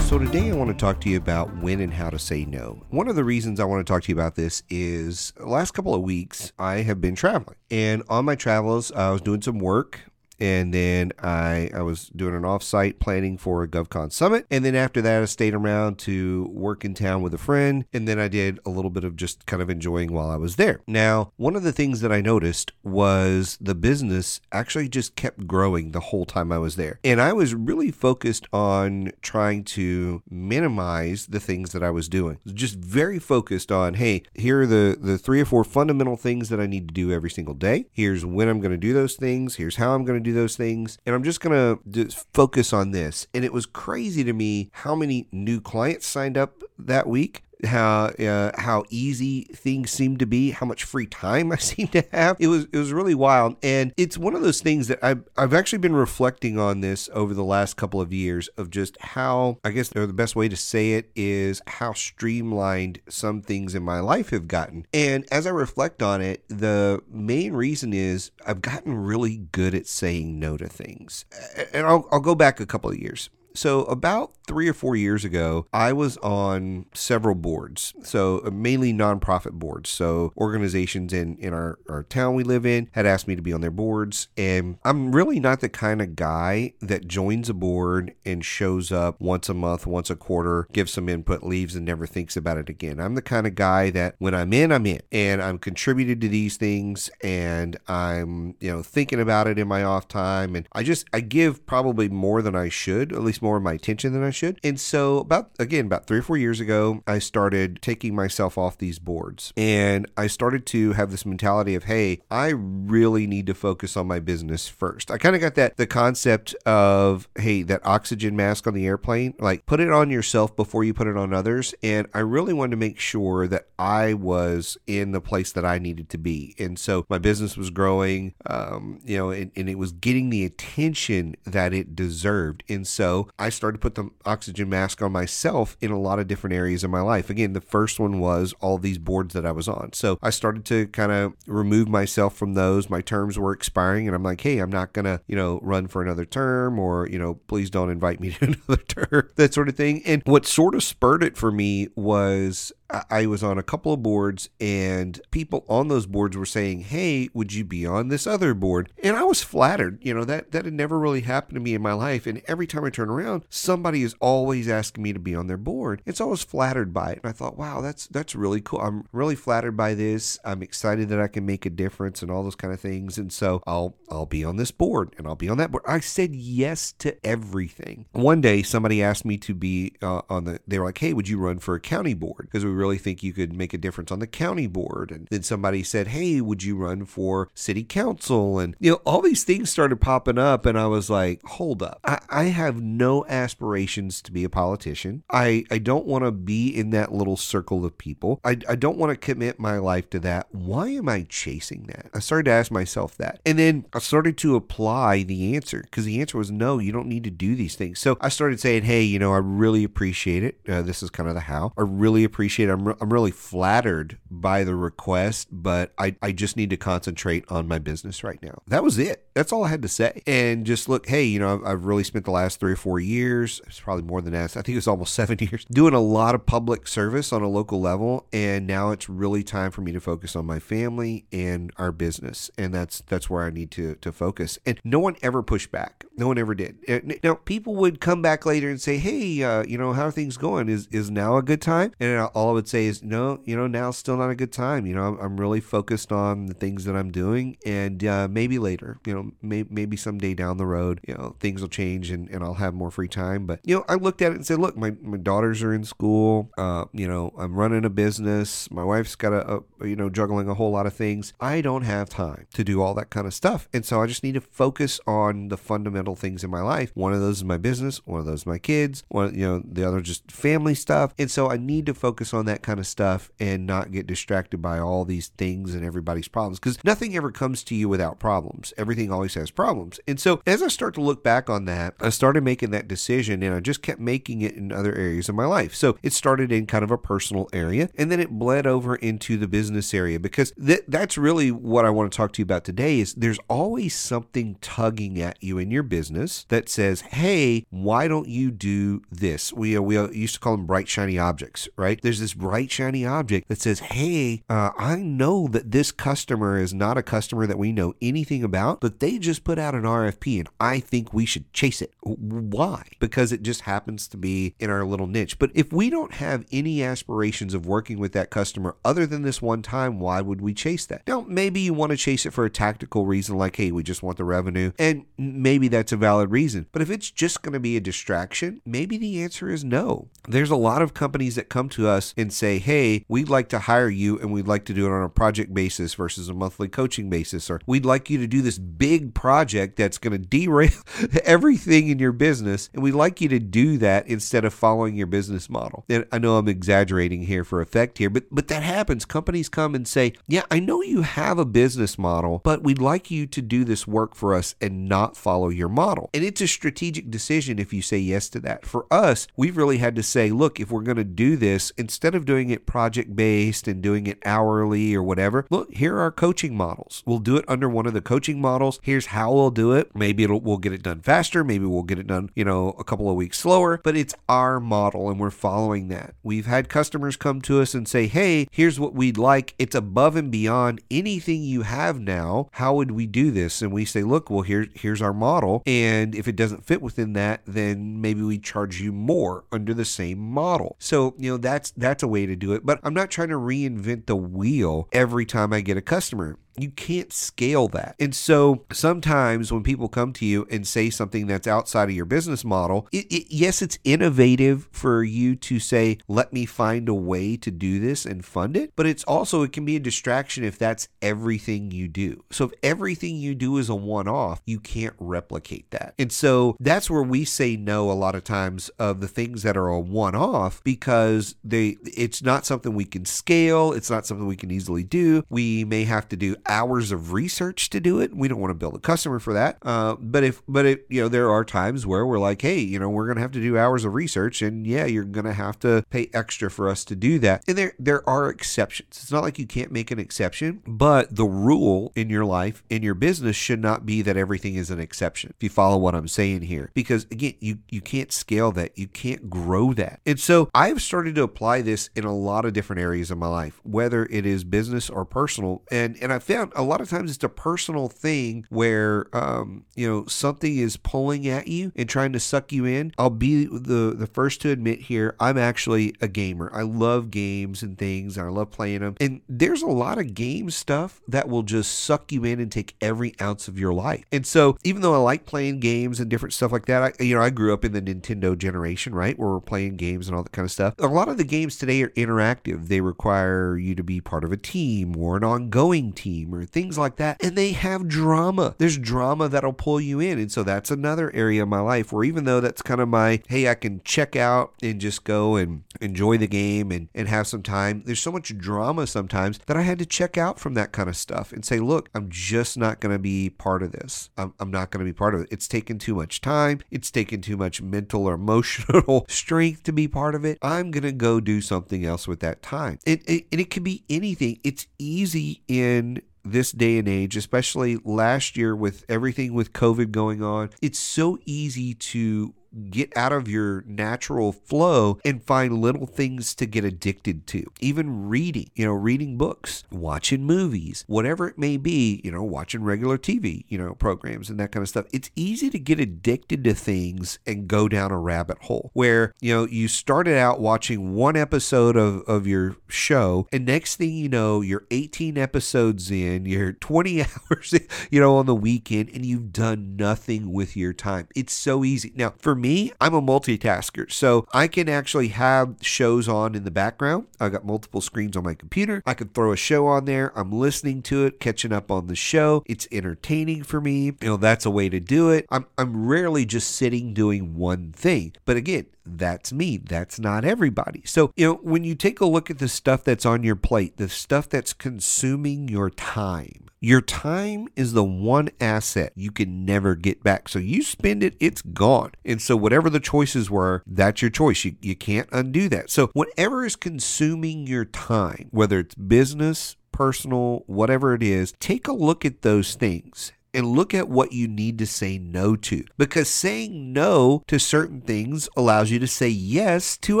So, 0.04 0.18
today 0.18 0.50
I 0.50 0.54
want 0.54 0.68
to 0.68 0.76
talk 0.76 1.00
to 1.00 1.08
you 1.08 1.16
about 1.16 1.56
when 1.62 1.80
and 1.80 1.92
how 1.92 2.10
to 2.10 2.18
say 2.18 2.44
no. 2.44 2.82
One 2.90 3.08
of 3.08 3.16
the 3.16 3.24
reasons 3.24 3.58
I 3.58 3.64
want 3.64 3.84
to 3.84 3.90
talk 3.90 4.02
to 4.02 4.08
you 4.10 4.14
about 4.14 4.34
this 4.34 4.62
is 4.68 5.32
the 5.36 5.46
last 5.46 5.70
couple 5.70 5.94
of 5.94 6.02
weeks 6.02 6.52
I 6.58 6.82
have 6.82 7.00
been 7.00 7.14
traveling. 7.14 7.56
And 7.70 8.02
on 8.10 8.26
my 8.26 8.34
travels, 8.34 8.92
I 8.92 9.10
was 9.10 9.22
doing 9.22 9.40
some 9.40 9.58
work 9.58 10.02
and 10.40 10.72
then 10.74 11.12
I, 11.18 11.70
I 11.74 11.82
was 11.82 12.08
doing 12.08 12.34
an 12.34 12.42
offsite 12.42 12.98
planning 12.98 13.38
for 13.38 13.62
a 13.62 13.68
GovCon 13.68 14.12
summit. 14.12 14.46
And 14.50 14.64
then 14.64 14.74
after 14.74 15.00
that, 15.02 15.22
I 15.22 15.24
stayed 15.26 15.54
around 15.54 15.98
to 16.00 16.48
work 16.52 16.84
in 16.84 16.94
town 16.94 17.22
with 17.22 17.34
a 17.34 17.38
friend. 17.38 17.84
And 17.92 18.06
then 18.08 18.18
I 18.18 18.28
did 18.28 18.58
a 18.64 18.70
little 18.70 18.90
bit 18.90 19.04
of 19.04 19.16
just 19.16 19.46
kind 19.46 19.62
of 19.62 19.70
enjoying 19.70 20.12
while 20.12 20.30
I 20.30 20.36
was 20.36 20.56
there. 20.56 20.80
Now, 20.86 21.32
one 21.36 21.56
of 21.56 21.62
the 21.62 21.72
things 21.72 22.00
that 22.00 22.12
I 22.12 22.20
noticed 22.20 22.72
was 22.82 23.58
the 23.60 23.74
business 23.74 24.40
actually 24.52 24.88
just 24.88 25.16
kept 25.16 25.46
growing 25.46 25.92
the 25.92 26.00
whole 26.00 26.24
time 26.24 26.52
I 26.52 26.58
was 26.58 26.76
there. 26.76 27.00
And 27.04 27.20
I 27.20 27.32
was 27.32 27.54
really 27.54 27.90
focused 27.90 28.46
on 28.52 29.12
trying 29.22 29.64
to 29.64 30.22
minimize 30.28 31.26
the 31.26 31.40
things 31.40 31.72
that 31.72 31.82
I 31.82 31.90
was 31.90 32.08
doing. 32.08 32.38
Just 32.52 32.76
very 32.76 33.18
focused 33.18 33.70
on, 33.70 33.94
hey, 33.94 34.22
here 34.34 34.62
are 34.62 34.66
the, 34.66 34.96
the 35.00 35.18
three 35.18 35.40
or 35.40 35.44
four 35.44 35.64
fundamental 35.64 36.16
things 36.16 36.48
that 36.48 36.60
I 36.60 36.66
need 36.66 36.88
to 36.88 36.94
do 36.94 37.12
every 37.12 37.30
single 37.30 37.54
day. 37.54 37.86
Here's 37.92 38.24
when 38.24 38.48
I'm 38.48 38.60
going 38.60 38.72
to 38.72 38.76
do 38.76 38.92
those 38.92 39.14
things. 39.14 39.56
Here's 39.56 39.76
how 39.76 39.94
I'm 39.94 40.04
going 40.04 40.22
to 40.22 40.23
do 40.24 40.32
those 40.32 40.56
things. 40.56 40.98
And 41.06 41.14
I'm 41.14 41.22
just 41.22 41.40
going 41.40 41.78
to 41.92 42.08
focus 42.32 42.72
on 42.72 42.90
this. 42.90 43.26
And 43.34 43.44
it 43.44 43.52
was 43.52 43.66
crazy 43.66 44.24
to 44.24 44.32
me 44.32 44.70
how 44.72 44.94
many 44.94 45.28
new 45.30 45.60
clients 45.60 46.06
signed 46.06 46.36
up 46.36 46.62
that 46.78 47.06
week 47.06 47.44
how 47.64 48.06
uh, 48.06 48.52
how 48.60 48.84
easy 48.90 49.44
things 49.44 49.90
seem 49.90 50.16
to 50.18 50.26
be, 50.26 50.50
how 50.50 50.66
much 50.66 50.84
free 50.84 51.06
time 51.06 51.52
I 51.52 51.56
seem 51.56 51.88
to 51.88 52.04
have. 52.12 52.36
It 52.38 52.48
was 52.48 52.66
it 52.72 52.76
was 52.76 52.92
really 52.92 53.14
wild, 53.14 53.56
and 53.62 53.92
it's 53.96 54.18
one 54.18 54.34
of 54.34 54.42
those 54.42 54.60
things 54.60 54.88
that 54.88 54.98
I've 55.02 55.24
I've 55.36 55.54
actually 55.54 55.78
been 55.78 55.96
reflecting 55.96 56.58
on 56.58 56.80
this 56.80 57.08
over 57.12 57.34
the 57.34 57.44
last 57.44 57.76
couple 57.76 58.00
of 58.00 58.12
years 58.12 58.48
of 58.56 58.70
just 58.70 59.00
how 59.00 59.58
I 59.64 59.70
guess 59.70 59.88
the 59.88 60.06
best 60.08 60.36
way 60.36 60.48
to 60.48 60.56
say 60.56 60.92
it 60.92 61.10
is 61.14 61.62
how 61.66 61.92
streamlined 61.92 63.00
some 63.08 63.42
things 63.42 63.74
in 63.74 63.82
my 63.82 64.00
life 64.00 64.30
have 64.30 64.48
gotten. 64.48 64.86
And 64.92 65.26
as 65.30 65.46
I 65.46 65.50
reflect 65.50 66.02
on 66.02 66.20
it, 66.20 66.44
the 66.48 67.02
main 67.08 67.52
reason 67.52 67.92
is 67.92 68.30
I've 68.46 68.62
gotten 68.62 68.94
really 68.94 69.38
good 69.52 69.74
at 69.74 69.86
saying 69.86 70.38
no 70.38 70.56
to 70.56 70.68
things. 70.68 71.24
And 71.72 71.86
I'll, 71.86 72.08
I'll 72.10 72.20
go 72.20 72.34
back 72.34 72.60
a 72.60 72.66
couple 72.66 72.90
of 72.90 72.98
years. 72.98 73.30
So, 73.56 73.84
about 73.84 74.34
three 74.46 74.68
or 74.68 74.74
four 74.74 74.96
years 74.96 75.24
ago, 75.24 75.66
I 75.72 75.92
was 75.92 76.16
on 76.18 76.86
several 76.92 77.36
boards. 77.36 77.94
So, 78.02 78.42
uh, 78.44 78.50
mainly 78.50 78.92
nonprofit 78.92 79.52
boards. 79.52 79.90
So, 79.90 80.32
organizations 80.36 81.12
in, 81.12 81.36
in 81.38 81.54
our, 81.54 81.78
our 81.88 82.02
town 82.02 82.34
we 82.34 82.42
live 82.42 82.66
in 82.66 82.88
had 82.92 83.06
asked 83.06 83.28
me 83.28 83.36
to 83.36 83.42
be 83.42 83.52
on 83.52 83.60
their 83.60 83.70
boards. 83.70 84.26
And 84.36 84.78
I'm 84.84 85.14
really 85.14 85.38
not 85.38 85.60
the 85.60 85.68
kind 85.68 86.02
of 86.02 86.16
guy 86.16 86.74
that 86.80 87.06
joins 87.06 87.48
a 87.48 87.54
board 87.54 88.14
and 88.24 88.44
shows 88.44 88.90
up 88.90 89.20
once 89.20 89.48
a 89.48 89.54
month, 89.54 89.86
once 89.86 90.10
a 90.10 90.16
quarter, 90.16 90.66
gives 90.72 90.92
some 90.92 91.08
input, 91.08 91.44
leaves, 91.44 91.76
and 91.76 91.86
never 91.86 92.06
thinks 92.06 92.36
about 92.36 92.58
it 92.58 92.68
again. 92.68 92.98
I'm 92.98 93.14
the 93.14 93.22
kind 93.22 93.46
of 93.46 93.54
guy 93.54 93.90
that 93.90 94.16
when 94.18 94.34
I'm 94.34 94.52
in, 94.52 94.72
I'm 94.72 94.86
in. 94.86 95.00
And 95.12 95.40
I'm 95.40 95.58
contributed 95.58 96.20
to 96.22 96.28
these 96.28 96.56
things 96.56 97.08
and 97.22 97.76
I'm, 97.86 98.56
you 98.58 98.72
know, 98.72 98.82
thinking 98.82 99.20
about 99.20 99.46
it 99.46 99.60
in 99.60 99.68
my 99.68 99.84
off 99.84 100.08
time. 100.08 100.56
And 100.56 100.68
I 100.72 100.82
just, 100.82 101.06
I 101.12 101.20
give 101.20 101.64
probably 101.66 102.08
more 102.08 102.42
than 102.42 102.56
I 102.56 102.68
should, 102.68 103.12
at 103.12 103.22
least 103.22 103.43
more 103.44 103.58
of 103.58 103.62
my 103.62 103.74
attention 103.74 104.12
than 104.12 104.24
I 104.24 104.30
should. 104.30 104.58
And 104.64 104.80
so 104.80 105.18
about 105.18 105.50
again 105.58 105.86
about 105.86 106.06
3 106.06 106.18
or 106.18 106.22
4 106.22 106.36
years 106.36 106.58
ago, 106.60 107.02
I 107.06 107.18
started 107.20 107.80
taking 107.82 108.14
myself 108.14 108.58
off 108.58 108.78
these 108.78 108.98
boards. 108.98 109.52
And 109.56 110.06
I 110.16 110.26
started 110.26 110.66
to 110.66 110.92
have 110.92 111.10
this 111.10 111.24
mentality 111.26 111.74
of, 111.74 111.84
"Hey, 111.84 112.22
I 112.30 112.48
really 112.48 113.26
need 113.26 113.46
to 113.46 113.54
focus 113.54 113.96
on 113.96 114.06
my 114.06 114.18
business 114.18 114.66
first. 114.66 115.10
I 115.10 115.18
kind 115.18 115.36
of 115.36 115.42
got 115.42 115.54
that 115.54 115.76
the 115.76 115.86
concept 115.86 116.54
of, 116.66 117.28
"Hey, 117.36 117.62
that 117.62 117.82
oxygen 117.84 118.34
mask 118.34 118.66
on 118.66 118.74
the 118.74 118.86
airplane, 118.86 119.34
like 119.38 119.66
put 119.66 119.80
it 119.80 119.90
on 119.90 120.10
yourself 120.10 120.56
before 120.56 120.82
you 120.82 120.94
put 120.94 121.06
it 121.06 121.16
on 121.16 121.32
others." 121.32 121.74
And 121.82 122.08
I 122.14 122.20
really 122.20 122.52
wanted 122.52 122.72
to 122.72 122.76
make 122.78 122.98
sure 122.98 123.46
that 123.46 123.68
I 123.78 124.14
was 124.14 124.78
in 124.86 125.12
the 125.12 125.20
place 125.20 125.52
that 125.52 125.64
I 125.64 125.78
needed 125.78 126.08
to 126.10 126.18
be. 126.18 126.54
And 126.58 126.78
so 126.78 127.04
my 127.08 127.18
business 127.18 127.56
was 127.56 127.70
growing, 127.70 128.34
um, 128.46 129.00
you 129.04 129.16
know, 129.18 129.30
and, 129.30 129.50
and 129.54 129.68
it 129.68 129.78
was 129.78 129.92
getting 129.92 130.30
the 130.30 130.44
attention 130.44 131.36
that 131.44 131.74
it 131.74 131.94
deserved. 131.94 132.64
And 132.68 132.86
so 132.86 133.28
I 133.38 133.48
started 133.48 133.78
to 133.78 133.82
put 133.82 133.94
the 133.94 134.10
oxygen 134.24 134.68
mask 134.68 135.02
on 135.02 135.12
myself 135.12 135.76
in 135.80 135.90
a 135.90 135.98
lot 135.98 136.18
of 136.18 136.28
different 136.28 136.54
areas 136.54 136.84
of 136.84 136.90
my 136.90 137.00
life. 137.00 137.30
Again, 137.30 137.52
the 137.52 137.60
first 137.60 137.98
one 137.98 138.20
was 138.20 138.54
all 138.60 138.78
these 138.78 138.98
boards 138.98 139.34
that 139.34 139.44
I 139.44 139.52
was 139.52 139.68
on. 139.68 139.92
So 139.92 140.18
I 140.22 140.30
started 140.30 140.64
to 140.66 140.86
kind 140.88 141.12
of 141.12 141.34
remove 141.46 141.88
myself 141.88 142.36
from 142.36 142.54
those. 142.54 142.88
My 142.88 143.00
terms 143.00 143.38
were 143.38 143.52
expiring, 143.52 144.06
and 144.06 144.14
I'm 144.14 144.22
like, 144.22 144.40
hey, 144.40 144.58
I'm 144.58 144.70
not 144.70 144.92
going 144.92 145.04
to, 145.04 145.20
you 145.26 145.36
know, 145.36 145.58
run 145.62 145.88
for 145.88 146.02
another 146.02 146.24
term 146.24 146.78
or, 146.78 147.08
you 147.08 147.18
know, 147.18 147.34
please 147.46 147.70
don't 147.70 147.90
invite 147.90 148.20
me 148.20 148.30
to 148.40 148.44
another 148.44 148.82
term, 148.82 149.30
that 149.36 149.54
sort 149.54 149.68
of 149.68 149.76
thing. 149.76 150.02
And 150.06 150.22
what 150.26 150.46
sort 150.46 150.74
of 150.74 150.82
spurred 150.82 151.22
it 151.22 151.36
for 151.36 151.50
me 151.50 151.88
was 151.96 152.72
I, 153.10 153.26
was 153.26 153.42
on 153.42 153.58
a 153.58 153.62
couple 153.62 153.92
of 153.92 154.02
boards 154.02 154.50
and 154.60 155.20
people 155.30 155.64
on 155.68 155.88
those 155.88 156.06
boards 156.06 156.36
were 156.36 156.46
saying, 156.46 156.80
Hey, 156.80 157.28
would 157.32 157.52
you 157.52 157.64
be 157.64 157.86
on 157.86 158.08
this 158.08 158.26
other 158.26 158.54
board? 158.54 158.92
And 159.02 159.16
I 159.16 159.24
was 159.24 159.42
flattered. 159.42 159.98
You 160.02 160.14
know, 160.14 160.24
that, 160.24 160.52
that 160.52 160.64
had 160.64 160.74
never 160.74 160.98
really 160.98 161.22
happened 161.22 161.56
to 161.56 161.60
me 161.60 161.74
in 161.74 161.82
my 161.82 161.92
life. 161.92 162.26
And 162.26 162.42
every 162.46 162.66
time 162.66 162.84
I 162.84 162.90
turn 162.90 163.08
around, 163.08 163.23
somebody 163.48 164.02
is 164.02 164.14
always 164.20 164.68
asking 164.68 165.02
me 165.02 165.12
to 165.12 165.18
be 165.18 165.34
on 165.34 165.46
their 165.46 165.56
board. 165.56 166.02
And 166.06 166.16
so 166.16 166.26
I 166.26 166.30
was 166.30 166.42
flattered 166.42 166.92
by 166.92 167.12
it. 167.12 167.20
And 167.22 167.30
I 167.30 167.32
thought, 167.32 167.56
wow, 167.56 167.80
that's 167.80 168.06
that's 168.08 168.34
really 168.34 168.60
cool. 168.60 168.80
I'm 168.80 169.06
really 169.12 169.34
flattered 169.34 169.76
by 169.76 169.94
this. 169.94 170.38
I'm 170.44 170.62
excited 170.62 171.08
that 171.08 171.20
I 171.20 171.28
can 171.28 171.46
make 171.46 171.66
a 171.66 171.70
difference 171.70 172.22
and 172.22 172.30
all 172.30 172.42
those 172.42 172.54
kind 172.54 172.72
of 172.72 172.80
things. 172.80 173.18
And 173.18 173.32
so 173.32 173.62
I'll 173.66 173.96
I'll 174.10 174.26
be 174.26 174.44
on 174.44 174.56
this 174.56 174.70
board 174.70 175.14
and 175.18 175.26
I'll 175.26 175.34
be 175.34 175.48
on 175.48 175.58
that 175.58 175.70
board. 175.70 175.84
I 175.86 176.00
said 176.00 176.34
yes 176.34 176.92
to 176.98 177.16
everything. 177.26 178.06
One 178.12 178.40
day 178.40 178.62
somebody 178.62 179.02
asked 179.02 179.24
me 179.24 179.36
to 179.38 179.54
be 179.54 179.94
uh, 180.02 180.22
on 180.28 180.44
the 180.44 180.60
they 180.66 180.78
were 180.78 180.86
like, 180.86 180.98
"Hey, 180.98 181.12
would 181.12 181.28
you 181.28 181.38
run 181.38 181.58
for 181.58 181.74
a 181.74 181.80
county 181.80 182.14
board? 182.14 182.48
Because 182.50 182.64
we 182.64 182.70
really 182.70 182.98
think 182.98 183.22
you 183.22 183.32
could 183.32 183.52
make 183.52 183.74
a 183.74 183.78
difference 183.78 184.10
on 184.10 184.18
the 184.20 184.26
county 184.26 184.66
board." 184.66 185.10
And 185.10 185.28
then 185.30 185.42
somebody 185.42 185.82
said, 185.82 186.08
"Hey, 186.08 186.40
would 186.40 186.62
you 186.62 186.76
run 186.76 187.04
for 187.04 187.48
city 187.54 187.84
council?" 187.84 188.58
And 188.58 188.76
you 188.78 188.92
know, 188.92 189.00
all 189.04 189.22
these 189.22 189.44
things 189.44 189.70
started 189.70 189.96
popping 190.00 190.38
up 190.38 190.66
and 190.66 190.78
I 190.78 190.86
was 190.86 191.10
like, 191.10 191.42
"Hold 191.44 191.82
up. 191.82 192.00
I, 192.04 192.20
I 192.28 192.44
have 192.44 192.80
no 192.80 193.13
aspirations 193.28 194.20
to 194.22 194.32
be 194.32 194.44
a 194.44 194.48
politician. 194.48 195.22
I 195.30 195.64
I 195.70 195.78
don't 195.78 196.06
want 196.06 196.24
to 196.24 196.32
be 196.32 196.68
in 196.68 196.90
that 196.90 197.12
little 197.12 197.36
circle 197.36 197.84
of 197.84 197.98
people. 197.98 198.40
I 198.44 198.58
I 198.68 198.74
don't 198.74 198.98
want 198.98 199.10
to 199.10 199.16
commit 199.16 199.60
my 199.60 199.78
life 199.78 200.10
to 200.10 200.18
that. 200.20 200.48
Why 200.52 200.88
am 200.88 201.08
I 201.08 201.26
chasing 201.28 201.84
that?" 201.84 202.10
I 202.14 202.18
started 202.20 202.44
to 202.44 202.52
ask 202.52 202.70
myself 202.70 203.16
that. 203.18 203.40
And 203.44 203.58
then 203.58 203.86
I 203.92 203.98
started 203.98 204.36
to 204.38 204.56
apply 204.56 205.22
the 205.22 205.54
answer 205.54 205.82
because 205.82 206.04
the 206.04 206.20
answer 206.20 206.38
was 206.38 206.50
no, 206.50 206.78
you 206.78 206.92
don't 206.92 207.08
need 207.08 207.24
to 207.24 207.30
do 207.30 207.54
these 207.54 207.76
things. 207.76 207.98
So 207.98 208.16
I 208.20 208.28
started 208.28 208.60
saying, 208.60 208.84
hey, 208.84 209.02
you 209.02 209.18
know, 209.18 209.32
I 209.32 209.38
really 209.38 209.84
appreciate 209.84 210.42
it. 210.42 210.60
Uh, 210.68 210.82
this 210.82 211.02
is 211.02 211.10
kind 211.10 211.28
of 211.28 211.34
the 211.34 211.42
how. 211.42 211.72
I 211.76 211.82
really 211.82 212.24
appreciate 212.24 212.68
it. 212.68 212.72
I'm, 212.72 212.88
re- 212.88 212.94
I'm 213.00 213.12
really 213.12 213.30
flattered 213.30 214.18
by 214.30 214.64
the 214.64 214.74
request, 214.74 215.48
but 215.50 215.92
I, 215.98 216.16
I 216.22 216.32
just 216.32 216.56
need 216.56 216.70
to 216.70 216.76
concentrate 216.76 217.44
on 217.50 217.68
my 217.68 217.78
business 217.78 218.24
right 218.24 218.42
now. 218.42 218.62
That 218.68 218.82
was 218.82 218.98
it. 218.98 219.26
That's 219.34 219.52
all 219.52 219.64
I 219.64 219.68
had 219.68 219.82
to 219.82 219.88
say. 219.88 220.22
And 220.26 220.64
just 220.64 220.88
look, 220.88 221.06
hey, 221.06 221.24
you 221.24 221.38
know, 221.38 221.54
I've, 221.54 221.64
I've 221.64 221.84
really 221.84 222.04
spent 222.04 222.24
the 222.24 222.30
last 222.30 222.60
three 222.60 222.72
or 222.72 222.76
four 222.76 223.00
years, 223.04 223.60
it's 223.66 223.80
probably 223.80 224.04
more 224.04 224.20
than 224.20 224.32
that. 224.32 224.56
I 224.56 224.62
think 224.62 224.70
it 224.70 224.76
was 224.76 224.88
almost 224.88 225.14
seven 225.24 225.38
years, 225.40 225.64
doing 225.66 225.94
a 225.94 226.00
lot 226.00 226.34
of 226.34 226.46
public 226.46 226.86
service 226.86 227.32
on 227.32 227.42
a 227.42 227.48
local 227.48 227.80
level. 227.80 228.26
And 228.32 228.66
now 228.66 228.90
it's 228.90 229.08
really 229.08 229.42
time 229.42 229.70
for 229.70 229.80
me 229.80 229.92
to 229.92 230.00
focus 230.00 230.36
on 230.36 230.46
my 230.46 230.58
family 230.58 231.26
and 231.32 231.72
our 231.76 231.92
business. 231.92 232.50
And 232.58 232.74
that's 232.74 233.02
that's 233.06 233.28
where 233.30 233.44
I 233.44 233.50
need 233.50 233.70
to, 233.72 233.96
to 233.96 234.12
focus. 234.12 234.58
And 234.66 234.80
no 234.84 234.98
one 234.98 235.16
ever 235.22 235.42
pushed 235.42 235.70
back. 235.70 236.04
No 236.16 236.28
one 236.28 236.38
ever 236.38 236.54
did. 236.54 236.78
Now, 237.24 237.34
people 237.34 237.74
would 237.76 238.00
come 238.00 238.22
back 238.22 238.46
later 238.46 238.70
and 238.70 238.80
say, 238.80 238.98
hey, 238.98 239.42
uh, 239.42 239.64
you 239.64 239.76
know, 239.76 239.92
how 239.92 240.06
are 240.06 240.10
things 240.12 240.36
going? 240.36 240.68
Is, 240.68 240.86
is 240.92 241.10
now 241.10 241.36
a 241.36 241.42
good 241.42 241.60
time? 241.60 241.92
And 241.98 242.20
all 242.34 242.50
I 242.50 242.52
would 242.52 242.68
say 242.68 242.86
is, 242.86 243.02
no, 243.02 243.40
you 243.44 243.56
know, 243.56 243.66
now's 243.66 243.98
still 243.98 244.16
not 244.16 244.30
a 244.30 244.36
good 244.36 244.52
time. 244.52 244.86
You 244.86 244.94
know, 244.94 245.02
I'm, 245.02 245.18
I'm 245.18 245.40
really 245.40 245.60
focused 245.60 246.12
on 246.12 246.46
the 246.46 246.54
things 246.54 246.84
that 246.84 246.94
I'm 246.94 247.10
doing. 247.10 247.56
And 247.66 248.04
uh, 248.04 248.28
maybe 248.30 248.58
later, 248.58 248.98
you 249.04 249.14
know, 249.14 249.30
may, 249.42 249.64
maybe 249.68 249.96
someday 249.96 250.34
down 250.34 250.56
the 250.56 250.66
road, 250.66 251.00
you 251.06 251.14
know, 251.14 251.34
things 251.40 251.60
will 251.60 251.68
change 251.68 252.10
and, 252.10 252.28
and 252.30 252.44
I'll 252.44 252.54
have 252.54 252.74
more 252.74 252.90
free 252.94 253.08
time. 253.08 253.46
But, 253.46 253.60
you 253.64 253.76
know, 253.76 253.84
I 253.88 253.94
looked 253.94 254.22
at 254.22 254.32
it 254.32 254.36
and 254.36 254.46
said, 254.46 254.58
look, 254.58 254.76
my, 254.76 254.92
my 255.02 255.16
daughters 255.16 255.62
are 255.62 255.74
in 255.74 255.84
school. 255.84 256.50
Uh, 256.56 256.84
you 256.92 257.08
know, 257.08 257.32
I'm 257.36 257.54
running 257.54 257.84
a 257.84 257.90
business. 257.90 258.70
My 258.70 258.84
wife's 258.84 259.16
got 259.16 259.32
a, 259.32 259.62
a, 259.80 259.86
you 259.86 259.96
know, 259.96 260.08
juggling 260.08 260.48
a 260.48 260.54
whole 260.54 260.70
lot 260.70 260.86
of 260.86 260.94
things. 260.94 261.32
I 261.40 261.60
don't 261.60 261.82
have 261.82 262.08
time 262.08 262.46
to 262.54 262.64
do 262.64 262.80
all 262.80 262.94
that 262.94 263.10
kind 263.10 263.26
of 263.26 263.34
stuff. 263.34 263.68
And 263.72 263.84
so 263.84 264.00
I 264.00 264.06
just 264.06 264.22
need 264.22 264.34
to 264.34 264.40
focus 264.40 265.00
on 265.06 265.48
the 265.48 265.56
fundamental 265.56 266.14
things 266.14 266.44
in 266.44 266.50
my 266.50 266.62
life. 266.62 266.92
One 266.94 267.12
of 267.12 267.20
those 267.20 267.38
is 267.38 267.44
my 267.44 267.56
business. 267.56 267.98
One 268.06 268.20
of 268.20 268.26
those 268.26 268.40
is 268.40 268.46
my 268.46 268.58
kids. 268.58 269.02
One, 269.08 269.34
you 269.34 269.46
know, 269.46 269.62
the 269.64 269.86
other 269.86 270.00
just 270.00 270.30
family 270.30 270.74
stuff. 270.74 271.14
And 271.18 271.30
so 271.30 271.50
I 271.50 271.56
need 271.56 271.86
to 271.86 271.94
focus 271.94 272.32
on 272.32 272.46
that 272.46 272.62
kind 272.62 272.78
of 272.78 272.86
stuff 272.86 273.30
and 273.40 273.66
not 273.66 273.92
get 273.92 274.06
distracted 274.06 274.58
by 274.62 274.78
all 274.78 275.04
these 275.04 275.28
things 275.28 275.74
and 275.74 275.84
everybody's 275.84 276.28
problems 276.28 276.58
because 276.60 276.82
nothing 276.84 277.16
ever 277.16 277.32
comes 277.32 277.64
to 277.64 277.74
you 277.74 277.88
without 277.88 278.18
problems. 278.18 278.72
Everything 278.76 279.12
always 279.12 279.34
has 279.34 279.50
problems. 279.50 279.98
And 280.06 280.20
so 280.20 280.40
as 280.46 280.62
I 280.62 280.68
start 280.68 280.94
to 280.94 281.00
look 281.00 281.24
back 281.24 281.50
on 281.50 281.64
that, 281.64 281.94
I 282.00 282.10
started 282.10 282.44
making 282.44 282.70
that 282.70 282.83
decision 282.88 283.42
and 283.42 283.54
I 283.54 283.60
just 283.60 283.82
kept 283.82 284.00
making 284.00 284.42
it 284.42 284.54
in 284.54 284.72
other 284.72 284.94
areas 284.94 285.28
of 285.28 285.34
my 285.34 285.46
life. 285.46 285.74
So 285.74 285.96
it 286.02 286.12
started 286.12 286.52
in 286.52 286.66
kind 286.66 286.84
of 286.84 286.90
a 286.90 286.98
personal 286.98 287.48
area 287.52 287.88
and 287.96 288.10
then 288.10 288.20
it 288.20 288.30
bled 288.30 288.66
over 288.66 288.96
into 288.96 289.36
the 289.36 289.48
business 289.48 289.92
area 289.94 290.18
because 290.18 290.52
th- 290.52 290.84
that's 290.88 291.18
really 291.18 291.50
what 291.50 291.84
I 291.84 291.90
want 291.90 292.12
to 292.12 292.16
talk 292.16 292.32
to 292.34 292.40
you 292.40 292.44
about 292.44 292.64
today 292.64 293.00
is 293.00 293.14
there's 293.14 293.38
always 293.48 293.94
something 293.94 294.56
tugging 294.60 295.20
at 295.20 295.42
you 295.42 295.58
in 295.58 295.70
your 295.70 295.82
business 295.82 296.44
that 296.48 296.68
says, 296.68 297.02
"Hey, 297.02 297.66
why 297.70 298.08
don't 298.08 298.28
you 298.28 298.50
do 298.50 299.02
this?" 299.10 299.52
We 299.52 299.76
uh, 299.76 299.82
we 299.82 299.96
uh, 299.96 300.08
used 300.08 300.34
to 300.34 300.40
call 300.40 300.56
them 300.56 300.66
bright 300.66 300.88
shiny 300.88 301.18
objects, 301.18 301.68
right? 301.76 302.00
There's 302.02 302.20
this 302.20 302.34
bright 302.34 302.70
shiny 302.70 303.06
object 303.06 303.48
that 303.48 303.60
says, 303.60 303.80
"Hey, 303.80 304.42
uh, 304.48 304.70
I 304.78 304.96
know 304.96 305.48
that 305.48 305.70
this 305.70 305.92
customer 305.92 306.58
is 306.58 306.74
not 306.74 306.98
a 306.98 307.02
customer 307.02 307.46
that 307.46 307.58
we 307.58 307.72
know 307.72 307.94
anything 308.00 308.42
about, 308.42 308.80
but 308.80 309.00
they 309.00 309.18
just 309.18 309.44
put 309.44 309.58
out 309.58 309.74
an 309.74 309.82
RFP, 309.84 310.38
and 310.38 310.48
I 310.60 310.80
think 310.80 311.12
we 311.12 311.26
should 311.26 311.52
chase 311.52 311.80
it." 311.80 311.92
Why? 312.02 312.73
Because 312.98 313.32
it 313.32 313.42
just 313.42 313.62
happens 313.62 314.08
to 314.08 314.16
be 314.16 314.54
in 314.58 314.70
our 314.70 314.84
little 314.84 315.06
niche. 315.06 315.38
But 315.38 315.50
if 315.54 315.72
we 315.72 315.90
don't 315.90 316.14
have 316.14 316.46
any 316.52 316.82
aspirations 316.82 317.54
of 317.54 317.66
working 317.66 317.98
with 317.98 318.12
that 318.12 318.30
customer 318.30 318.76
other 318.84 319.06
than 319.06 319.22
this 319.22 319.42
one 319.42 319.62
time, 319.62 320.00
why 320.00 320.20
would 320.20 320.40
we 320.40 320.54
chase 320.54 320.86
that? 320.86 321.06
Now, 321.06 321.24
maybe 321.28 321.60
you 321.60 321.74
want 321.74 321.90
to 321.90 321.96
chase 321.96 322.26
it 322.26 322.32
for 322.32 322.44
a 322.44 322.50
tactical 322.50 323.06
reason, 323.06 323.36
like, 323.36 323.56
"Hey, 323.56 323.70
we 323.70 323.82
just 323.82 324.02
want 324.02 324.18
the 324.18 324.24
revenue," 324.24 324.72
and 324.78 325.04
maybe 325.18 325.68
that's 325.68 325.92
a 325.92 325.96
valid 325.96 326.30
reason. 326.30 326.66
But 326.72 326.82
if 326.82 326.90
it's 326.90 327.10
just 327.10 327.42
going 327.42 327.52
to 327.52 327.60
be 327.60 327.76
a 327.76 327.80
distraction, 327.80 328.60
maybe 328.64 328.96
the 328.96 329.22
answer 329.22 329.48
is 329.48 329.64
no. 329.64 330.08
There's 330.28 330.50
a 330.50 330.56
lot 330.56 330.82
of 330.82 330.94
companies 330.94 331.34
that 331.36 331.48
come 331.48 331.68
to 331.70 331.88
us 331.88 332.14
and 332.16 332.32
say, 332.32 332.58
hey, 332.58 333.04
we'd 333.08 333.28
like 333.28 333.48
to 333.50 333.60
hire 333.60 333.88
you 333.88 334.18
and 334.18 334.32
we'd 334.32 334.48
like 334.48 334.64
to 334.66 334.74
do 334.74 334.86
it 334.86 334.92
on 334.92 335.02
a 335.02 335.08
project 335.08 335.52
basis 335.52 335.94
versus 335.94 336.28
a 336.28 336.34
monthly 336.34 336.68
coaching 336.68 337.10
basis, 337.10 337.50
or 337.50 337.60
we'd 337.66 337.84
like 337.84 338.10
you 338.10 338.18
to 338.18 338.26
do 338.26 338.42
this 338.42 338.58
big 338.58 339.14
project 339.14 339.76
that's 339.76 339.98
going 339.98 340.12
to 340.18 340.18
derail 340.18 340.70
everything 341.24 341.88
in 341.88 341.98
your 341.98 342.12
business. 342.12 342.53
And 342.72 342.82
we'd 342.82 342.92
like 342.92 343.20
you 343.20 343.28
to 343.28 343.38
do 343.38 343.78
that 343.78 344.06
instead 344.06 344.44
of 344.44 344.54
following 344.54 344.96
your 344.96 345.06
business 345.06 345.50
model. 345.50 345.84
And 345.88 346.06
I 346.12 346.18
know 346.18 346.36
I'm 346.36 346.48
exaggerating 346.48 347.22
here 347.22 347.44
for 347.44 347.60
effect 347.60 347.98
here, 347.98 348.10
but, 348.10 348.24
but 348.30 348.48
that 348.48 348.62
happens. 348.62 349.04
Companies 349.04 349.48
come 349.48 349.74
and 349.74 349.86
say, 349.86 350.12
yeah, 350.26 350.42
I 350.50 350.60
know 350.60 350.82
you 350.82 351.02
have 351.02 351.38
a 351.38 351.44
business 351.44 351.98
model, 351.98 352.40
but 352.44 352.62
we'd 352.62 352.80
like 352.80 353.10
you 353.10 353.26
to 353.26 353.42
do 353.42 353.64
this 353.64 353.86
work 353.86 354.14
for 354.14 354.34
us 354.34 354.54
and 354.60 354.88
not 354.88 355.16
follow 355.16 355.48
your 355.48 355.68
model. 355.68 356.10
And 356.14 356.24
it's 356.24 356.40
a 356.40 356.48
strategic 356.48 357.10
decision 357.10 357.58
if 357.58 357.72
you 357.72 357.82
say 357.82 357.98
yes 357.98 358.28
to 358.30 358.40
that. 358.40 358.66
For 358.66 358.86
us, 358.90 359.26
we've 359.36 359.56
really 359.56 359.78
had 359.78 359.96
to 359.96 360.02
say, 360.02 360.30
look, 360.30 360.60
if 360.60 360.70
we're 360.70 360.82
going 360.82 360.96
to 360.96 361.04
do 361.04 361.36
this, 361.36 361.72
instead 361.76 362.14
of 362.14 362.24
doing 362.24 362.50
it 362.50 362.66
project 362.66 363.16
based 363.16 363.68
and 363.68 363.82
doing 363.82 364.06
it 364.06 364.18
hourly 364.24 364.94
or 364.94 365.02
whatever, 365.02 365.46
look, 365.50 365.72
here 365.74 365.96
are 365.96 366.00
our 366.00 366.10
coaching 366.10 366.56
models. 366.56 367.02
We'll 367.06 367.18
do 367.18 367.36
it 367.36 367.44
under 367.48 367.68
one 367.68 367.86
of 367.86 367.94
the 367.94 368.00
coaching 368.00 368.40
models. 368.40 368.78
Here's 368.82 369.06
how 369.06 369.32
we'll 369.32 369.50
do 369.50 369.72
it. 369.72 369.94
Maybe 369.94 370.26
we'll 370.26 370.58
get 370.58 370.72
it 370.72 370.82
done 370.82 371.00
faster. 371.00 371.42
Maybe 371.42 371.64
we'll 371.64 371.82
get 371.82 371.98
it 371.98 372.06
done, 372.06 372.30
you 372.44 372.50
know, 372.50 372.74
a 372.78 372.84
couple 372.84 373.08
of 373.08 373.16
weeks 373.16 373.38
slower, 373.38 373.80
but 373.82 373.96
it's 373.96 374.14
our 374.28 374.60
model 374.60 375.08
and 375.08 375.18
we're 375.18 375.30
following 375.30 375.88
that. 375.88 376.14
We've 376.22 376.44
had 376.44 376.68
customers 376.68 377.16
come 377.16 377.40
to 377.40 377.62
us 377.62 377.72
and 377.72 377.88
say, 377.88 378.06
hey, 378.06 378.48
here's 378.50 378.78
what 378.78 378.92
we'd 378.92 379.16
like. 379.16 379.54
It's 379.58 379.74
above 379.74 380.14
and 380.14 380.30
beyond 380.30 380.82
anything 380.90 381.42
you 381.42 381.62
have 381.62 381.98
now. 381.98 382.50
How 382.52 382.74
would 382.74 382.90
we 382.90 383.06
do 383.06 383.30
this? 383.30 383.62
And 383.62 383.72
we 383.72 383.86
say, 383.86 384.02
look, 384.02 384.28
well, 384.28 384.42
here, 384.42 384.66
here's 384.74 385.00
our 385.00 385.14
model. 385.14 385.62
And 385.64 386.14
if 386.14 386.28
it 386.28 386.36
doesn't 386.36 386.66
fit 386.66 386.82
within 386.82 387.14
that, 387.14 387.40
then 387.46 388.02
maybe 388.02 388.20
we 388.20 388.38
charge 388.38 388.78
you 388.78 388.92
more 388.92 389.44
under 389.50 389.72
the 389.72 389.86
same 389.86 390.18
model. 390.18 390.76
So, 390.78 391.14
you 391.16 391.30
know, 391.30 391.38
that's 391.38 391.70
that's 391.70 392.02
a 392.02 392.08
way 392.08 392.26
to 392.26 392.36
do 392.36 392.52
it. 392.52 392.66
But 392.66 392.78
I'm 392.82 392.92
not 392.92 393.10
trying 393.10 393.30
to 393.30 393.36
reinvent 393.36 394.04
the 394.04 394.16
wheel 394.16 394.86
every 394.92 395.24
time 395.24 395.54
I 395.54 395.62
get 395.62 395.78
a 395.78 395.82
customer. 395.82 396.36
You 396.58 396.70
can't 396.70 397.12
scale 397.12 397.68
that. 397.68 397.96
And 397.98 398.14
so 398.14 398.64
sometimes 398.72 399.52
when 399.52 399.62
people 399.62 399.88
come 399.88 400.12
to 400.14 400.24
you 400.24 400.46
and 400.50 400.66
say 400.66 400.90
something 400.90 401.26
that's 401.26 401.46
outside 401.46 401.88
of 401.88 401.94
your 401.94 402.04
business 402.04 402.44
model, 402.44 402.88
it, 402.92 403.06
it, 403.12 403.26
yes, 403.30 403.62
it's 403.62 403.78
innovative 403.84 404.68
for 404.70 405.02
you 405.02 405.36
to 405.36 405.58
say, 405.58 405.98
let 406.08 406.32
me 406.32 406.46
find 406.46 406.88
a 406.88 406.94
way 406.94 407.36
to 407.36 407.50
do 407.50 407.80
this 407.80 408.04
and 408.06 408.24
fund 408.24 408.56
it. 408.56 408.72
But 408.76 408.86
it's 408.86 409.04
also, 409.04 409.42
it 409.42 409.52
can 409.52 409.64
be 409.64 409.76
a 409.76 409.80
distraction 409.80 410.44
if 410.44 410.58
that's 410.58 410.88
everything 411.02 411.70
you 411.70 411.88
do. 411.88 412.24
So 412.30 412.46
if 412.46 412.52
everything 412.62 413.16
you 413.16 413.34
do 413.34 413.58
is 413.58 413.68
a 413.68 413.74
one 413.74 414.08
off, 414.08 414.40
you 414.46 414.60
can't 414.60 414.94
replicate 414.98 415.70
that. 415.70 415.94
And 415.98 416.12
so 416.12 416.56
that's 416.60 416.90
where 416.90 417.02
we 417.02 417.24
say 417.24 417.56
no 417.56 417.90
a 417.90 417.92
lot 417.92 418.14
of 418.14 418.24
times 418.24 418.68
of 418.78 419.00
the 419.00 419.08
things 419.08 419.42
that 419.42 419.56
are 419.56 419.68
a 419.68 419.80
one 419.80 420.14
off 420.14 420.62
because 420.64 421.36
they 421.44 421.76
it's 421.84 422.22
not 422.22 422.46
something 422.46 422.74
we 422.74 422.84
can 422.84 423.04
scale. 423.04 423.72
It's 423.72 423.90
not 423.90 424.06
something 424.06 424.26
we 424.26 424.36
can 424.36 424.50
easily 424.50 424.84
do. 424.84 425.22
We 425.28 425.64
may 425.64 425.84
have 425.84 426.08
to 426.08 426.16
do 426.16 426.36
hours 426.46 426.92
of 426.92 427.12
research 427.12 427.70
to 427.70 427.80
do 427.80 428.00
it. 428.00 428.14
We 428.14 428.28
don't 428.28 428.40
want 428.40 428.50
to 428.50 428.54
build 428.54 428.74
a 428.74 428.78
customer 428.78 429.18
for 429.18 429.32
that. 429.32 429.58
Uh, 429.62 429.96
but 429.98 430.24
if, 430.24 430.42
but 430.46 430.66
it, 430.66 430.86
you 430.88 431.02
know, 431.02 431.08
there 431.08 431.30
are 431.30 431.44
times 431.44 431.86
where 431.86 432.06
we're 432.06 432.18
like, 432.18 432.42
hey, 432.42 432.58
you 432.58 432.78
know, 432.78 432.88
we're 432.88 433.06
to 433.14 433.20
have 433.20 433.32
to 433.32 433.40
do 433.40 433.58
hours 433.58 433.84
of 433.84 433.94
research, 433.94 434.42
and 434.42 434.66
yeah, 434.66 434.84
you're 434.84 435.04
to 435.04 435.32
have 435.32 435.58
to 435.60 435.84
pay 435.90 436.10
extra 436.12 436.50
for 436.50 436.68
us 436.68 436.84
to 436.84 436.96
do 436.96 437.18
that. 437.20 437.42
And 437.46 437.56
there, 437.56 437.72
there 437.78 438.08
are 438.08 438.28
exceptions. 438.28 438.88
It's 438.90 439.12
not 439.12 439.22
like 439.22 439.38
you 439.38 439.46
can't 439.46 439.72
make 439.72 439.90
an 439.90 439.98
exception, 439.98 440.62
but 440.66 441.14
the 441.14 441.24
rule 441.24 441.92
in 441.94 442.10
your 442.10 442.24
life, 442.24 442.62
in 442.68 442.82
your 442.82 442.94
business, 442.94 443.36
should 443.36 443.60
not 443.60 443.86
be 443.86 444.02
that 444.02 444.16
everything 444.16 444.54
is 444.54 444.70
an 444.70 444.80
exception. 444.80 445.32
If 445.36 445.42
you 445.42 445.50
follow 445.50 445.78
what 445.78 445.94
I'm 445.94 446.08
saying 446.08 446.42
here, 446.42 446.70
because 446.74 447.04
again, 447.10 447.34
you 447.40 447.58
you 447.70 447.80
can't 447.80 448.12
scale 448.12 448.52
that, 448.52 448.76
you 448.76 448.86
can't 448.86 449.30
grow 449.30 449.72
that, 449.74 450.00
and 450.06 450.20
so 450.20 450.50
I've 450.54 450.82
started 450.82 451.14
to 451.16 451.22
apply 451.22 451.62
this 451.62 451.90
in 451.94 452.04
a 452.04 452.14
lot 452.14 452.44
of 452.44 452.52
different 452.52 452.80
areas 452.80 453.10
of 453.10 453.18
my 453.18 453.28
life, 453.28 453.60
whether 453.62 454.06
it 454.06 454.26
is 454.26 454.44
business 454.44 454.90
or 454.90 455.04
personal, 455.04 455.62
and 455.70 455.96
and 456.00 456.12
I 456.12 456.18
found 456.34 456.52
a 456.56 456.62
lot 456.62 456.80
of 456.80 456.90
times 456.90 457.14
it's 457.14 457.22
a 457.22 457.28
personal 457.28 457.88
thing 457.88 458.44
where 458.48 459.06
um, 459.12 459.64
you 459.76 459.88
know 459.88 460.06
something 460.06 460.56
is 460.56 460.76
pulling 460.76 461.28
at 461.28 461.46
you 461.46 461.72
and 461.76 461.88
trying 461.88 462.12
to 462.12 462.20
suck 462.20 462.52
you 462.52 462.64
in. 462.64 462.92
I'll 462.98 463.10
be 463.10 463.44
the 463.44 463.94
the 463.96 464.06
first 464.06 464.40
to 464.42 464.50
admit 464.50 464.80
here, 464.82 465.14
I'm 465.20 465.38
actually 465.38 465.94
a 466.00 466.08
gamer. 466.08 466.50
I 466.52 466.62
love 466.62 467.10
games 467.10 467.62
and 467.62 467.78
things, 467.78 468.16
and 468.16 468.26
I 468.26 468.30
love 468.30 468.50
playing 468.50 468.80
them. 468.80 468.96
And 469.00 469.20
there's 469.28 469.62
a 469.62 469.68
lot 469.68 469.98
of 469.98 470.14
game 470.14 470.50
stuff 470.50 471.00
that 471.06 471.28
will 471.28 471.42
just 471.42 471.78
suck 471.78 472.10
you 472.10 472.24
in 472.24 472.40
and 472.40 472.50
take 472.50 472.74
every 472.80 473.14
ounce 473.20 473.46
of 473.46 473.58
your 473.58 473.72
life. 473.72 474.04
And 474.10 474.26
so, 474.26 474.58
even 474.64 474.82
though 474.82 474.94
I 474.94 474.98
like 474.98 475.26
playing 475.26 475.60
games 475.60 476.00
and 476.00 476.10
different 476.10 476.32
stuff 476.32 476.52
like 476.52 476.66
that, 476.66 476.82
I 476.82 477.02
you 477.02 477.14
know 477.14 477.22
I 477.22 477.30
grew 477.30 477.52
up 477.52 477.64
in 477.64 477.72
the 477.72 477.82
Nintendo 477.82 478.36
generation, 478.36 478.94
right, 478.94 479.16
where 479.18 479.30
we're 479.30 479.40
playing 479.40 479.76
games 479.76 480.08
and 480.08 480.16
all 480.16 480.22
that 480.24 480.32
kind 480.32 480.46
of 480.46 480.52
stuff. 480.52 480.74
A 480.78 480.88
lot 480.88 481.08
of 481.08 481.16
the 481.16 481.24
games 481.24 481.56
today 481.56 481.82
are 481.82 481.90
interactive. 481.90 482.68
They 482.68 482.80
require 482.80 483.56
you 483.56 483.74
to 483.76 483.84
be 483.84 484.00
part 484.00 484.24
of 484.24 484.32
a 484.32 484.36
team 484.36 484.96
or 484.96 485.16
an 485.16 485.24
ongoing 485.24 485.92
team 485.92 486.23
or 486.32 486.44
things 486.44 486.78
like 486.78 486.96
that, 486.96 487.22
and 487.22 487.36
they 487.36 487.52
have 487.52 487.88
drama. 487.88 488.54
There's 488.58 488.78
drama 488.78 489.28
that'll 489.28 489.52
pull 489.52 489.80
you 489.80 490.00
in, 490.00 490.18
and 490.18 490.30
so 490.30 490.42
that's 490.42 490.70
another 490.70 491.12
area 491.14 491.42
of 491.42 491.48
my 491.48 491.60
life 491.60 491.92
where 491.92 492.04
even 492.04 492.24
though 492.24 492.40
that's 492.40 492.62
kind 492.62 492.80
of 492.80 492.88
my 492.88 493.20
hey, 493.28 493.48
I 493.48 493.54
can 493.54 493.80
check 493.84 494.14
out 494.16 494.54
and 494.62 494.80
just 494.80 495.04
go 495.04 495.36
and 495.36 495.64
enjoy 495.80 496.18
the 496.18 496.26
game 496.26 496.70
and 496.70 496.88
and 496.94 497.08
have 497.08 497.26
some 497.26 497.42
time. 497.42 497.82
There's 497.84 498.00
so 498.00 498.12
much 498.12 498.36
drama 498.38 498.86
sometimes 498.86 499.38
that 499.46 499.56
I 499.56 499.62
had 499.62 499.78
to 499.78 499.86
check 499.86 500.16
out 500.16 500.38
from 500.38 500.54
that 500.54 500.72
kind 500.72 500.88
of 500.88 500.96
stuff 500.96 501.32
and 501.32 501.44
say, 501.44 501.58
look, 501.58 501.88
I'm 501.94 502.08
just 502.08 502.56
not 502.56 502.80
going 502.80 502.94
to 502.94 502.98
be 502.98 503.30
part 503.30 503.62
of 503.62 503.72
this. 503.72 504.10
I'm, 504.16 504.34
I'm 504.38 504.50
not 504.50 504.70
going 504.70 504.84
to 504.84 504.90
be 504.90 504.94
part 504.94 505.14
of 505.14 505.22
it. 505.22 505.28
It's 505.30 505.48
taken 505.48 505.78
too 505.78 505.94
much 505.94 506.20
time. 506.20 506.60
It's 506.70 506.90
taken 506.90 507.20
too 507.20 507.36
much 507.36 507.62
mental 507.62 508.06
or 508.06 508.14
emotional 508.24 509.06
strength 509.08 509.62
to 509.64 509.72
be 509.72 509.88
part 509.88 510.14
of 510.14 510.24
it. 510.24 510.38
I'm 510.42 510.70
going 510.70 510.84
to 510.84 510.92
go 510.92 511.20
do 511.20 511.40
something 511.40 511.84
else 511.84 512.06
with 512.06 512.20
that 512.20 512.42
time. 512.42 512.78
And 512.86 513.00
it 513.06 513.50
can 513.50 513.62
be 513.62 513.84
anything. 513.88 514.38
It's 514.44 514.66
easy 514.78 515.42
in 515.48 516.00
this 516.24 516.52
day 516.52 516.78
and 516.78 516.88
age, 516.88 517.16
especially 517.16 517.78
last 517.84 518.36
year 518.36 518.56
with 518.56 518.84
everything 518.88 519.34
with 519.34 519.52
COVID 519.52 519.90
going 519.90 520.22
on, 520.22 520.50
it's 520.62 520.78
so 520.78 521.18
easy 521.24 521.74
to 521.74 522.34
get 522.70 522.96
out 522.96 523.12
of 523.12 523.28
your 523.28 523.62
natural 523.66 524.32
flow 524.32 524.98
and 525.04 525.22
find 525.22 525.58
little 525.58 525.86
things 525.86 526.34
to 526.36 526.46
get 526.46 526.64
addicted 526.64 527.26
to. 527.28 527.44
Even 527.60 528.08
reading, 528.08 528.50
you 528.54 528.64
know, 528.64 528.72
reading 528.72 529.16
books, 529.16 529.64
watching 529.70 530.24
movies, 530.24 530.84
whatever 530.86 531.28
it 531.28 531.38
may 531.38 531.56
be, 531.56 532.00
you 532.04 532.10
know, 532.10 532.22
watching 532.22 532.62
regular 532.62 532.98
TV, 532.98 533.44
you 533.48 533.58
know, 533.58 533.74
programs 533.74 534.30
and 534.30 534.38
that 534.38 534.52
kind 534.52 534.62
of 534.62 534.68
stuff. 534.68 534.86
It's 534.92 535.10
easy 535.16 535.50
to 535.50 535.58
get 535.58 535.80
addicted 535.80 536.44
to 536.44 536.54
things 536.54 537.18
and 537.26 537.48
go 537.48 537.68
down 537.68 537.90
a 537.90 537.98
rabbit 537.98 538.38
hole 538.42 538.70
where, 538.74 539.12
you 539.20 539.34
know, 539.34 539.46
you 539.46 539.68
started 539.68 540.16
out 540.16 540.40
watching 540.40 540.94
one 540.94 541.16
episode 541.16 541.76
of, 541.76 542.02
of 542.02 542.26
your 542.26 542.56
show 542.68 543.26
and 543.32 543.46
next 543.46 543.76
thing 543.76 543.94
you 543.94 544.08
know, 544.08 544.40
you're 544.40 544.66
18 544.70 545.18
episodes 545.18 545.90
in, 545.90 546.26
you're 546.26 546.52
20 546.64 547.02
hours, 547.02 547.54
you 547.90 548.00
know, 548.00 548.16
on 548.16 548.26
the 548.26 548.34
weekend 548.34 548.90
and 548.90 549.04
you've 549.04 549.32
done 549.32 549.76
nothing 549.76 550.32
with 550.32 550.56
your 550.56 550.72
time. 550.72 551.08
It's 551.14 551.32
so 551.32 551.64
easy. 551.64 551.92
Now, 551.94 552.14
for 552.18 552.34
me, 552.34 552.43
I'm 552.80 552.94
a 552.94 553.02
multitasker. 553.02 553.90
So 553.90 554.26
I 554.32 554.48
can 554.48 554.68
actually 554.68 555.08
have 555.08 555.56
shows 555.60 556.08
on 556.08 556.34
in 556.34 556.44
the 556.44 556.50
background. 556.50 557.06
I've 557.20 557.32
got 557.32 557.44
multiple 557.44 557.80
screens 557.80 558.16
on 558.16 558.24
my 558.24 558.34
computer. 558.34 558.82
I 558.86 558.94
can 558.94 559.08
throw 559.08 559.32
a 559.32 559.36
show 559.36 559.66
on 559.66 559.84
there. 559.84 560.12
I'm 560.18 560.32
listening 560.32 560.82
to 560.82 561.04
it, 561.06 561.20
catching 561.20 561.52
up 561.52 561.70
on 561.70 561.86
the 561.86 561.96
show. 561.96 562.42
It's 562.46 562.68
entertaining 562.70 563.42
for 563.44 563.60
me. 563.60 563.84
You 563.84 563.96
know, 564.02 564.16
that's 564.16 564.46
a 564.46 564.50
way 564.50 564.68
to 564.68 564.80
do 564.80 565.10
it. 565.10 565.26
I'm, 565.30 565.46
I'm 565.56 565.86
rarely 565.86 566.24
just 566.24 566.52
sitting 566.52 566.94
doing 566.94 567.36
one 567.36 567.72
thing. 567.72 568.12
But 568.24 568.36
again, 568.36 568.66
that's 568.86 569.32
me. 569.32 569.56
That's 569.58 569.98
not 569.98 570.24
everybody. 570.24 570.82
So, 570.84 571.12
you 571.16 571.26
know, 571.26 571.34
when 571.42 571.64
you 571.64 571.74
take 571.74 572.00
a 572.00 572.06
look 572.06 572.30
at 572.30 572.38
the 572.38 572.48
stuff 572.48 572.84
that's 572.84 573.06
on 573.06 573.22
your 573.22 573.36
plate, 573.36 573.76
the 573.76 573.88
stuff 573.88 574.28
that's 574.28 574.52
consuming 574.52 575.48
your 575.48 575.70
time, 575.70 576.46
your 576.60 576.80
time 576.80 577.48
is 577.56 577.72
the 577.72 577.84
one 577.84 578.30
asset 578.40 578.92
you 578.96 579.10
can 579.10 579.44
never 579.44 579.74
get 579.74 580.02
back. 580.02 580.28
So 580.28 580.38
you 580.38 580.62
spend 580.62 581.02
it, 581.02 581.14
it's 581.20 581.42
gone. 581.42 581.92
And 582.04 582.22
so 582.22 582.36
whatever 582.36 582.70
the 582.70 582.80
choices 582.80 583.30
were, 583.30 583.62
that's 583.66 584.00
your 584.00 584.10
choice. 584.10 584.44
You, 584.44 584.56
you 584.62 584.74
can't 584.74 585.08
undo 585.12 585.48
that. 585.50 585.70
So 585.70 585.88
whatever 585.92 586.44
is 586.44 586.56
consuming 586.56 587.46
your 587.46 587.66
time, 587.66 588.28
whether 588.30 588.60
it's 588.60 588.74
business, 588.74 589.56
personal, 589.72 590.44
whatever 590.46 590.94
it 590.94 591.02
is, 591.02 591.34
take 591.38 591.68
a 591.68 591.72
look 591.72 592.04
at 592.04 592.22
those 592.22 592.54
things 592.54 593.12
and 593.34 593.46
look 593.46 593.74
at 593.74 593.88
what 593.88 594.12
you 594.12 594.28
need 594.28 594.58
to 594.58 594.66
say 594.66 594.98
no 594.98 595.36
to. 595.36 595.64
Because 595.76 596.08
saying 596.08 596.72
no 596.72 597.22
to 597.26 597.38
certain 597.38 597.80
things 597.80 598.28
allows 598.36 598.70
you 598.70 598.78
to 598.78 598.86
say 598.86 599.08
yes 599.08 599.76
to 599.78 600.00